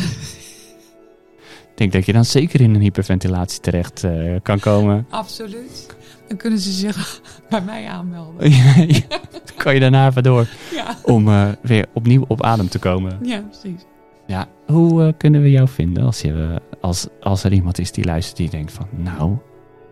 Ik 1.72 1.78
denk 1.80 1.92
dat 1.92 2.06
je 2.06 2.14
dan 2.14 2.26
zeker 2.26 2.62
in 2.62 2.76
een 2.76 2.82
hyperventilatie 2.82 3.60
terecht 3.60 4.04
eh, 4.04 4.36
kan 4.42 4.60
komen. 4.60 5.06
absoluut. 5.10 5.96
Dan 6.28 6.38
kunnen 6.38 6.60
ze 6.60 6.72
zich 6.72 7.22
bij 7.50 7.62
mij 7.62 7.88
aanmelden. 7.88 8.52
Ja, 8.52 9.20
kan 9.56 9.74
je 9.74 9.80
daarna 9.80 10.08
even 10.08 10.24
door 10.24 10.48
Ja, 10.72 10.96
om 11.04 11.28
eh, 11.28 11.48
weer 11.62 11.86
opnieuw 11.94 12.26
op 12.28 12.44
adem 12.44 12.70
te 12.70 12.80
komen. 12.80 13.18
ja 13.22 13.42
precies. 13.50 13.86
Ja, 14.28 14.48
hoe 14.68 15.04
eh, 15.06 15.14
kunnen 15.18 15.42
we 15.42 15.52
jou 15.52 15.68
vinden 15.68 16.04
als, 16.04 16.22
je, 16.22 16.62
als, 16.82 17.08
als 17.22 17.44
er 17.44 17.54
iemand 17.54 17.80
is 17.80 17.92
die 17.92 18.06
luistert 18.06 18.38
die 18.38 18.50
denkt 18.50 18.72
van... 18.72 18.88
Nou, 18.92 19.38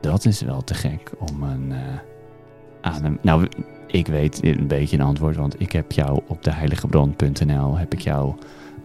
dat 0.01 0.25
is 0.25 0.41
wel 0.41 0.61
te 0.61 0.73
gek 0.73 1.11
om 1.19 1.43
een 1.43 1.73
adem... 2.81 3.17
Nou, 3.21 3.47
ik 3.91 4.07
weet 4.07 4.43
een 4.45 4.67
beetje 4.67 4.97
een 4.97 5.03
antwoord, 5.03 5.35
want 5.35 5.59
ik 5.61 5.71
heb 5.71 5.91
jou 5.91 6.21
op 6.27 6.43
deheiligebron.nl 6.43 7.77
heb 7.77 7.93
ik 7.93 7.99
jou 8.01 8.35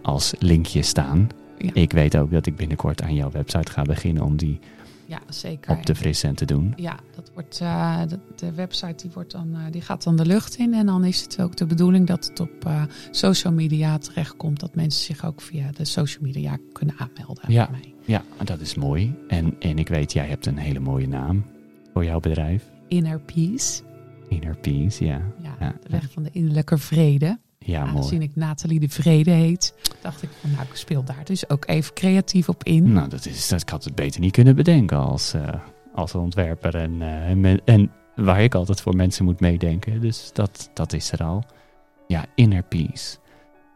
als 0.02 0.34
linkje 0.38 0.82
staan. 0.82 1.28
Ja. 1.58 1.70
Ik 1.74 1.92
weet 1.92 2.16
ook 2.16 2.30
dat 2.30 2.46
ik 2.46 2.56
binnenkort 2.56 3.02
aan 3.02 3.14
jouw 3.14 3.30
website 3.30 3.72
ga 3.72 3.82
beginnen 3.82 4.22
om 4.22 4.36
die 4.36 4.58
Ja, 5.06 5.18
zeker. 5.28 5.70
op 5.76 5.82
te 5.82 5.94
frissen 5.94 6.28
en 6.28 6.34
te 6.34 6.44
doen. 6.44 6.72
Ja, 6.76 6.96
dat 7.14 7.30
wordt, 7.34 7.60
eh, 7.60 8.00
de, 8.08 8.18
de 8.36 8.52
website 8.52 8.94
die, 9.02 9.10
wordt 9.14 9.32
dan, 9.32 9.54
eh, 9.54 9.60
die 9.70 9.80
gaat 9.80 10.02
dan 10.02 10.16
de 10.16 10.26
lucht 10.26 10.56
in. 10.56 10.74
En 10.74 10.86
dan 10.86 11.04
is 11.04 11.22
het 11.22 11.40
ook 11.42 11.56
de 11.56 11.66
bedoeling 11.66 12.06
dat 12.06 12.24
het 12.26 12.40
op 12.40 12.64
eh, 12.66 12.82
social 13.10 13.52
media 13.52 13.98
terechtkomt. 13.98 14.60
Dat 14.60 14.74
mensen 14.74 15.04
zich 15.04 15.24
ook 15.24 15.40
via 15.40 15.70
de 15.72 15.84
social 15.84 16.22
media 16.24 16.58
kunnen 16.72 16.94
aanmelden 16.98 17.52
Ja. 17.52 17.68
bij 17.70 17.80
mij. 17.80 17.92
Ja, 18.04 18.22
dat 18.44 18.60
is 18.60 18.74
mooi. 18.74 19.14
En, 19.28 19.54
en 19.60 19.78
ik 19.78 19.88
weet, 19.88 20.12
jij 20.12 20.26
hebt 20.26 20.46
een 20.46 20.58
hele 20.58 20.80
mooie 20.80 21.08
naam 21.08 21.44
voor 21.92 22.04
jouw 22.04 22.20
bedrijf. 22.20 22.64
Inner 22.88 23.20
Peace. 23.20 23.82
Inner 24.28 24.56
Peace, 24.56 25.04
ja. 25.04 25.20
Ja, 25.42 25.56
Ja. 25.60 25.74
de 25.82 25.88
weg 25.88 26.10
van 26.10 26.22
de 26.22 26.30
innerlijke 26.32 26.78
vrede. 26.78 27.38
Ja, 27.58 27.84
mooi. 27.84 27.96
Aangezien 27.96 28.22
ik 28.22 28.36
Nathalie 28.36 28.80
de 28.80 28.88
Vrede 28.88 29.30
heet, 29.30 29.74
dacht 30.00 30.22
ik 30.22 30.28
van 30.40 30.50
nou, 30.50 30.62
ik 30.62 30.74
speel 30.76 31.04
daar 31.04 31.24
dus 31.24 31.48
ook 31.48 31.66
even 31.66 31.94
creatief 31.94 32.48
op 32.48 32.64
in. 32.64 32.92
Nou, 32.92 33.08
dat 33.08 33.26
is, 33.26 33.48
dat, 33.48 33.60
ik 33.60 33.68
had 33.68 33.84
het 33.84 33.94
beter 33.94 34.20
niet 34.20 34.32
kunnen 34.32 34.56
bedenken 34.56 34.96
als, 34.96 35.34
eh, 35.34 35.48
als 35.94 36.14
ontwerper. 36.14 36.74
En, 36.74 37.02
eh, 37.02 37.56
en, 37.64 37.90
waar 38.14 38.42
ik 38.42 38.54
altijd 38.54 38.80
voor 38.80 38.96
mensen 38.96 39.24
moet 39.24 39.40
meedenken. 39.40 40.00
Dus 40.00 40.30
dat, 40.32 40.70
dat 40.74 40.92
is 40.92 41.12
er 41.12 41.22
al. 41.24 41.44
Ja, 42.06 42.24
inner 42.34 42.62
peace. 42.62 43.16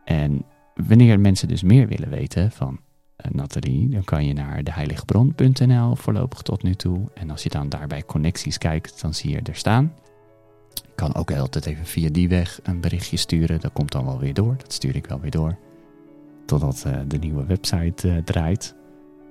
En 0.05 0.45
wanneer 0.75 1.21
mensen 1.21 1.49
dus 1.49 1.63
meer 1.63 1.89
willen 1.89 2.11
weten 2.11 2.51
van 2.51 2.81
eh, 3.17 3.31
Nathalie, 3.31 3.89
dan 3.89 4.05
kan 4.05 4.27
je 4.27 4.33
naar 4.33 4.65
deheiligebron.nl 4.65 5.97
voorlopig 5.97 6.43
tot 6.43 6.63
nu 6.63 6.75
toe. 6.75 7.11
En 7.15 7.31
als 7.31 7.43
je 7.43 7.49
dan 7.49 7.69
daarbij 7.69 8.05
connecties 8.05 8.59
kijkt, 8.59 9.01
dan 9.01 9.15
zie 9.15 9.31
je 9.31 9.41
er 9.43 9.55
staan. 9.57 9.93
Ik 10.75 11.07
kan 11.07 11.15
ook 11.15 11.33
altijd 11.33 11.67
even 11.67 11.87
via 11.87 12.09
die 12.11 12.29
weg 12.29 12.61
een 12.63 12.81
berichtje 12.81 13.17
sturen. 13.17 13.61
Dat 13.61 13.73
komt 13.73 13.93
dan 13.93 14.05
wel 14.05 14.19
weer 14.19 14.35
door. 14.35 14.57
Dat 14.57 14.73
stuur 14.73 14.97
ik 14.97 15.07
wel 15.07 15.21
weer 15.21 15.31
door. 15.31 15.57
Totdat 16.47 16.83
eh, 16.87 16.99
de 17.07 17.19
nieuwe 17.19 17.45
website 17.47 18.09
eh, 18.11 18.17
draait. 18.25 18.75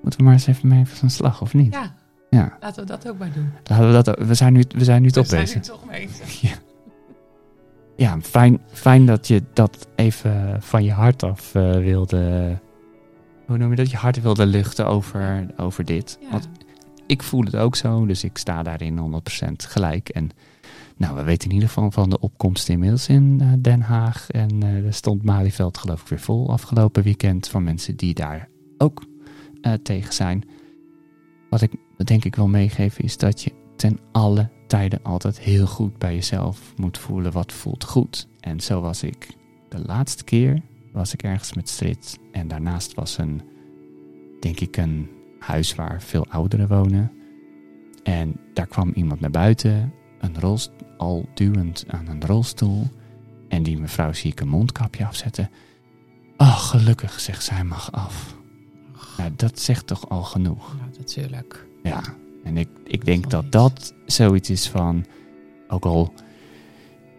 Moeten 0.02 0.20
we 0.20 0.26
maar 0.26 0.34
eens 0.34 0.48
even 0.48 0.68
mee 0.68 0.86
van 0.86 1.10
slag, 1.10 1.42
of 1.42 1.54
niet? 1.54 1.74
Ja, 1.74 1.96
Ja. 2.30 2.58
laten 2.60 2.82
we 2.84 2.90
dat 2.90 3.10
ook 3.10 3.18
maar 3.18 3.32
doen. 3.34 3.50
Laten 3.64 3.88
we, 3.88 4.04
dat, 4.04 4.28
we 4.28 4.34
zijn 4.34 4.54
nu, 4.54 4.64
we 4.76 4.84
zijn 4.84 5.02
nu 5.02 5.12
toch 5.12 5.24
We 5.24 5.30
zijn 5.30 5.44
bezig. 5.44 5.62
er 5.62 5.68
toch 5.72 5.86
bezig. 5.90 6.42
Ja, 7.96 8.22
fijn, 8.22 8.60
fijn 8.72 9.06
dat 9.06 9.28
je 9.28 9.44
dat 9.54 9.88
even 9.96 10.58
van 10.62 10.84
je 10.84 10.92
hart 10.92 11.24
af 11.24 11.56
eh, 11.56 11.72
wilde. 11.72 12.58
Hoe 13.46 13.58
noem 13.58 13.70
je 13.70 13.76
dat? 13.76 13.92
Je 13.92 13.98
hart 13.98 14.22
wilde 14.22 14.46
luchten 14.46 14.88
over, 14.88 15.48
over 15.58 15.86
dit. 15.86 16.18
Ja. 16.22 16.30
Want 16.30 16.50
ik 17.08 17.24
voel 17.24 17.44
het 17.44 17.56
ook 17.56 17.76
zo, 17.76 18.06
dus 18.06 18.24
ik 18.24 18.38
sta 18.38 18.64
daarin 18.64 19.22
100% 19.48 19.52
gelijk. 19.56 20.10
En 20.10 20.30
nou, 20.98 21.16
we 21.16 21.24
weten 21.24 21.48
in 21.48 21.54
ieder 21.54 21.70
geval 21.70 21.92
van 21.92 22.10
de 22.10 22.20
opkomst 22.20 22.70
inmiddels 22.70 23.08
in 23.08 23.38
eh, 23.42 23.48
Den 23.60 23.82
Haag. 23.82 24.30
En 24.30 24.64
eh, 24.64 24.86
er 24.86 24.94
stond 24.94 25.24
Malieveld 25.24 25.78
geloof 25.78 26.02
ik 26.02 26.08
weer 26.08 26.20
vol 26.20 26.50
afgelopen 26.50 27.04
weekend 27.04 27.48
van 27.48 27.64
mensen 27.64 27.96
die 27.96 28.14
daar 28.14 28.50
ook 28.78 29.04
eh, 29.62 29.74
tegen 29.74 30.14
zijn. 30.14 30.44
Wat 31.50 31.62
ik 31.62 31.72
denk 31.98 32.26
ik 32.26 32.36
wil 32.36 32.48
meegeven 32.48 33.04
is 33.04 33.18
dat 33.18 33.42
je 33.42 33.52
ten 33.76 34.00
alle 34.12 34.50
tijden 34.68 35.04
altijd 35.04 35.40
heel 35.40 35.68
goed 35.68 35.98
bij 35.98 36.14
jezelf 36.14 36.74
moet 36.76 36.98
voelen 36.98 37.32
wat 37.32 37.52
voelt 37.52 37.84
goed. 37.84 38.28
En 38.40 38.60
zo 38.60 38.82
was 38.82 39.04
ik 39.04 39.28
de 39.70 39.82
laatste 39.86 40.24
keer 40.24 40.62
was 40.92 41.14
ik 41.14 41.24
ergens 41.24 41.54
met 41.54 41.70
strit 41.70 42.20
en 42.32 42.48
daarnaast 42.48 42.94
was 42.94 43.18
een, 43.18 43.42
denk 44.40 44.60
ik, 44.60 44.78
een 44.78 45.10
huis 45.40 45.76
waar 45.76 46.02
veel 46.02 46.26
ouderen 46.30 46.68
wonen. 46.68 47.12
En 48.04 48.36
daar 48.54 48.68
kwam 48.68 48.92
iemand 48.96 49.20
naar 49.20 49.32
buiten, 49.32 49.94
een 50.20 50.40
rolst 50.40 50.72
al 50.98 51.30
duwend 51.34 51.86
aan 51.88 52.08
een 52.08 52.26
rolstoel. 52.26 52.88
En 53.48 53.64
die 53.64 53.80
mevrouw 53.80 54.14
zie 54.14 54.32
ik 54.32 54.40
een 54.40 54.48
mondkapje 54.48 55.06
afzetten. 55.06 55.50
Oh, 56.38 56.58
gelukkig, 56.58 57.20
zegt 57.20 57.44
zij, 57.44 57.64
mag 57.64 57.92
af. 57.92 58.36
Nou, 59.18 59.32
dat 59.36 59.60
zegt 59.60 59.88
toch 59.88 60.10
al 60.10 60.24
genoeg. 60.24 60.76
Nou, 60.78 60.90
natuurlijk. 60.98 61.68
Ja, 61.84 62.02
en 62.44 62.58
ik, 62.58 62.70
ik 62.84 63.06
denk 63.06 63.30
dat 63.30 63.52
dat 63.52 63.94
zoiets 64.06 64.50
is 64.50 64.70
van, 64.70 65.06
ook 65.68 65.86
al 65.86 66.14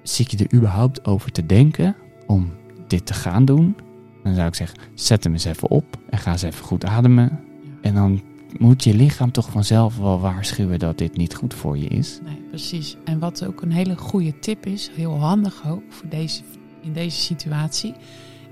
zit 0.03 0.31
je 0.31 0.37
er 0.37 0.55
überhaupt 0.55 1.05
over 1.05 1.33
te 1.33 1.47
denken 1.47 1.97
om 2.27 2.53
dit 2.87 3.07
te 3.07 3.15
gaan 3.15 3.45
doen, 3.45 3.77
dan 4.23 4.35
zou 4.35 4.49
ik 4.49 4.55
zeggen, 4.55 4.79
zet 4.95 5.25
hem 5.25 5.33
eens 5.33 5.45
even 5.45 5.71
op 5.71 5.99
en 6.11 6.19
ga 6.19 6.33
eens 6.33 6.43
even 6.43 6.65
goed 6.65 6.85
ademen. 6.85 7.25
Ja. 7.25 7.71
En 7.83 7.95
dan 7.95 8.23
moet 8.59 8.85
je 8.85 8.95
lichaam 8.95 9.31
toch 9.33 9.51
vanzelf 9.51 9.97
wel 9.99 10.21
waarschuwen 10.21 10.79
dat 10.79 10.99
dit 10.99 11.17
niet 11.17 11.35
goed 11.35 11.55
voor 11.55 11.79
je 11.79 11.87
is. 11.89 12.19
Nee, 12.25 12.43
precies. 12.49 12.97
En 13.05 13.19
wat 13.19 13.45
ook 13.45 13.63
een 13.63 13.73
hele 13.73 13.97
goede 13.97 14.39
tip 14.39 14.67
is, 14.67 14.91
heel 14.95 15.19
handig 15.19 15.69
ook 15.69 15.83
voor 15.89 16.09
deze, 16.09 16.43
in 16.83 16.93
deze 16.93 17.21
situatie. 17.21 17.95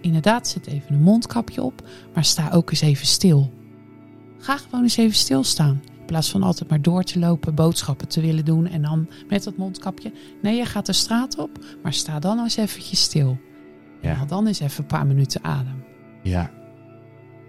Inderdaad, 0.01 0.49
zet 0.49 0.67
even 0.67 0.95
een 0.95 1.03
mondkapje 1.03 1.63
op, 1.63 1.83
maar 2.15 2.25
sta 2.25 2.51
ook 2.51 2.71
eens 2.71 2.81
even 2.81 3.07
stil. 3.07 3.53
Ga 4.39 4.57
gewoon 4.57 4.83
eens 4.83 4.97
even 4.97 5.17
stilstaan. 5.17 5.81
In 5.99 6.05
plaats 6.15 6.31
van 6.31 6.43
altijd 6.43 6.71
maar 6.71 6.83
door 6.83 7.03
te 7.03 7.19
lopen, 7.19 7.55
boodschappen 7.55 8.09
te 8.09 8.21
willen 8.21 8.45
doen 8.45 8.67
en 8.67 8.83
dan 8.83 9.09
met 9.29 9.45
dat 9.45 9.57
mondkapje. 9.57 10.13
Nee, 10.43 10.57
je 10.57 10.65
gaat 10.65 10.87
de 10.87 10.93
straat 10.93 11.39
op, 11.39 11.51
maar 11.83 11.93
sta 11.93 12.19
dan 12.19 12.39
eens 12.39 12.57
eventjes 12.57 13.03
stil. 13.03 13.39
Ja. 14.03 14.21
En 14.21 14.27
dan 14.27 14.47
eens 14.47 14.61
even 14.61 14.81
een 14.81 14.87
paar 14.87 15.07
minuten 15.07 15.45
adem. 15.45 15.85
Ja, 16.23 16.51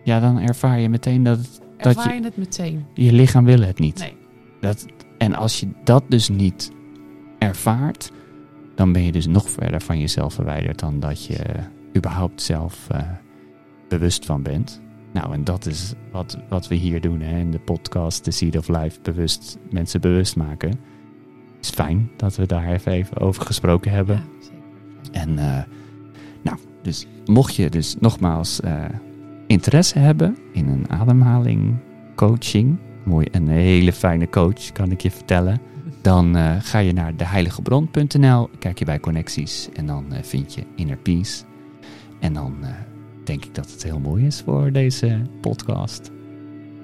ja 0.03 0.19
dan 0.19 0.39
ervaar 0.39 0.79
je 0.79 0.89
meteen 0.89 1.23
dat 1.23 1.37
het- 1.37 1.59
Dat 1.59 1.68
Ervaar 1.87 2.15
je- 2.15 2.23
het 2.23 2.37
meteen? 2.37 2.85
je 2.93 3.13
lichaam 3.13 3.45
wil 3.45 3.61
het 3.61 3.79
niet. 3.79 3.99
Nee. 3.99 4.17
Dat, 4.59 4.85
en 5.17 5.33
als 5.35 5.59
je 5.59 5.67
dat 5.83 6.03
dus 6.07 6.29
niet 6.29 6.71
ervaart, 7.37 8.11
dan 8.75 8.91
ben 8.91 9.03
je 9.03 9.11
dus 9.11 9.27
nog 9.27 9.49
verder 9.49 9.81
van 9.81 9.99
jezelf 9.99 10.33
verwijderd 10.33 10.79
dan 10.79 10.99
dat 10.99 11.25
je 11.25 11.39
überhaupt 11.97 12.41
zelf 12.41 12.87
eh, 12.89 13.01
bewust 13.87 14.25
van 14.25 14.43
bent. 14.43 14.81
Nou, 15.13 15.33
en 15.33 15.43
dat 15.43 15.65
is 15.65 15.93
wat, 16.11 16.37
wat 16.49 16.67
we 16.67 16.75
hier 16.75 17.01
doen 17.01 17.21
hè, 17.21 17.39
in 17.39 17.51
de 17.51 17.59
podcast 17.59 18.23
The 18.23 18.31
Seed 18.31 18.57
of 18.57 18.67
Life, 18.67 18.99
bewust, 19.01 19.57
mensen 19.69 20.01
bewust 20.01 20.35
maken. 20.35 20.69
Het 20.69 21.65
is 21.65 21.69
fijn 21.69 22.09
dat 22.17 22.35
we 22.35 22.45
daar 22.45 22.67
even, 22.67 22.91
even 22.91 23.17
over 23.17 23.45
gesproken 23.45 23.91
hebben. 23.91 24.15
Ja, 24.15 24.23
zeker. 24.41 25.21
En 25.21 25.37
eh, 25.39 25.63
nou, 26.41 26.57
dus 26.81 27.05
mocht 27.25 27.55
je 27.55 27.69
dus 27.69 27.95
nogmaals 27.99 28.59
eh, 28.59 28.85
interesse 29.49 29.99
hebben 29.99 30.37
in 30.53 30.67
een 30.67 30.89
ademhaling 30.89 31.75
coaching, 32.15 32.77
mooi, 33.03 33.27
een 33.31 33.47
hele 33.47 33.93
fijne 33.93 34.29
coach 34.29 34.71
kan 34.71 34.91
ik 34.91 35.01
je 35.01 35.11
vertellen, 35.11 35.61
dan 36.01 36.35
eh, 36.35 36.55
ga 36.59 36.79
je 36.79 36.93
naar 36.93 37.15
deheiligebron.nl, 37.15 38.49
kijk 38.59 38.79
je 38.79 38.85
bij 38.85 38.99
connecties 38.99 39.69
en 39.73 39.85
dan 39.85 40.13
eh, 40.13 40.23
vind 40.23 40.53
je 40.53 40.63
Inner 40.75 40.97
Peace. 40.97 41.43
En 42.19 42.33
dan 42.33 42.55
eh, 42.61 42.69
denk 43.23 43.45
ik 43.45 43.55
dat 43.55 43.71
het 43.71 43.83
heel 43.83 43.99
mooi 43.99 44.25
is 44.25 44.41
voor 44.41 44.71
deze 44.71 45.21
podcast. 45.41 46.11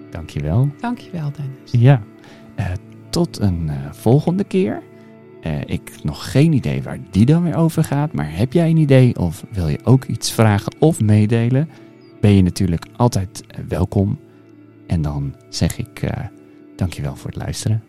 Dankjewel. 0.10 0.70
Dankjewel, 0.80 1.32
Dennis. 1.32 1.72
Ja, 1.72 2.02
tot 3.10 3.40
een 3.40 3.72
volgende 3.92 4.44
keer. 4.44 4.84
Eh, 5.46 5.60
ik 5.60 5.82
heb 5.92 6.04
nog 6.04 6.32
geen 6.32 6.54
idee 6.54 6.84
waar 6.84 6.98
die 7.12 7.26
dan 7.26 7.44
weer 7.44 7.56
over 7.56 7.84
gaat. 7.84 8.14
Maar 8.14 8.38
heb 8.38 8.54
jij 8.54 8.70
een 8.70 8.78
idee 8.78 9.18
of 9.18 9.46
wil 9.52 9.68
je 9.68 9.80
ook 9.84 10.06
iets 10.06 10.32
vragen 10.32 10.76
of 10.80 11.02
meedelen? 11.02 11.70
Ben 12.26 12.36
je 12.36 12.44
natuurlijk 12.44 12.86
altijd 12.96 13.44
eh, 13.48 13.60
welkom. 13.68 14.20
En 14.88 15.02
dan 15.02 15.36
zeg 15.50 15.78
ik 15.78 16.02
eh 16.02 16.26
dankjewel 16.76 17.16
voor 17.16 17.30
het 17.30 17.40
luisteren. 17.40 17.84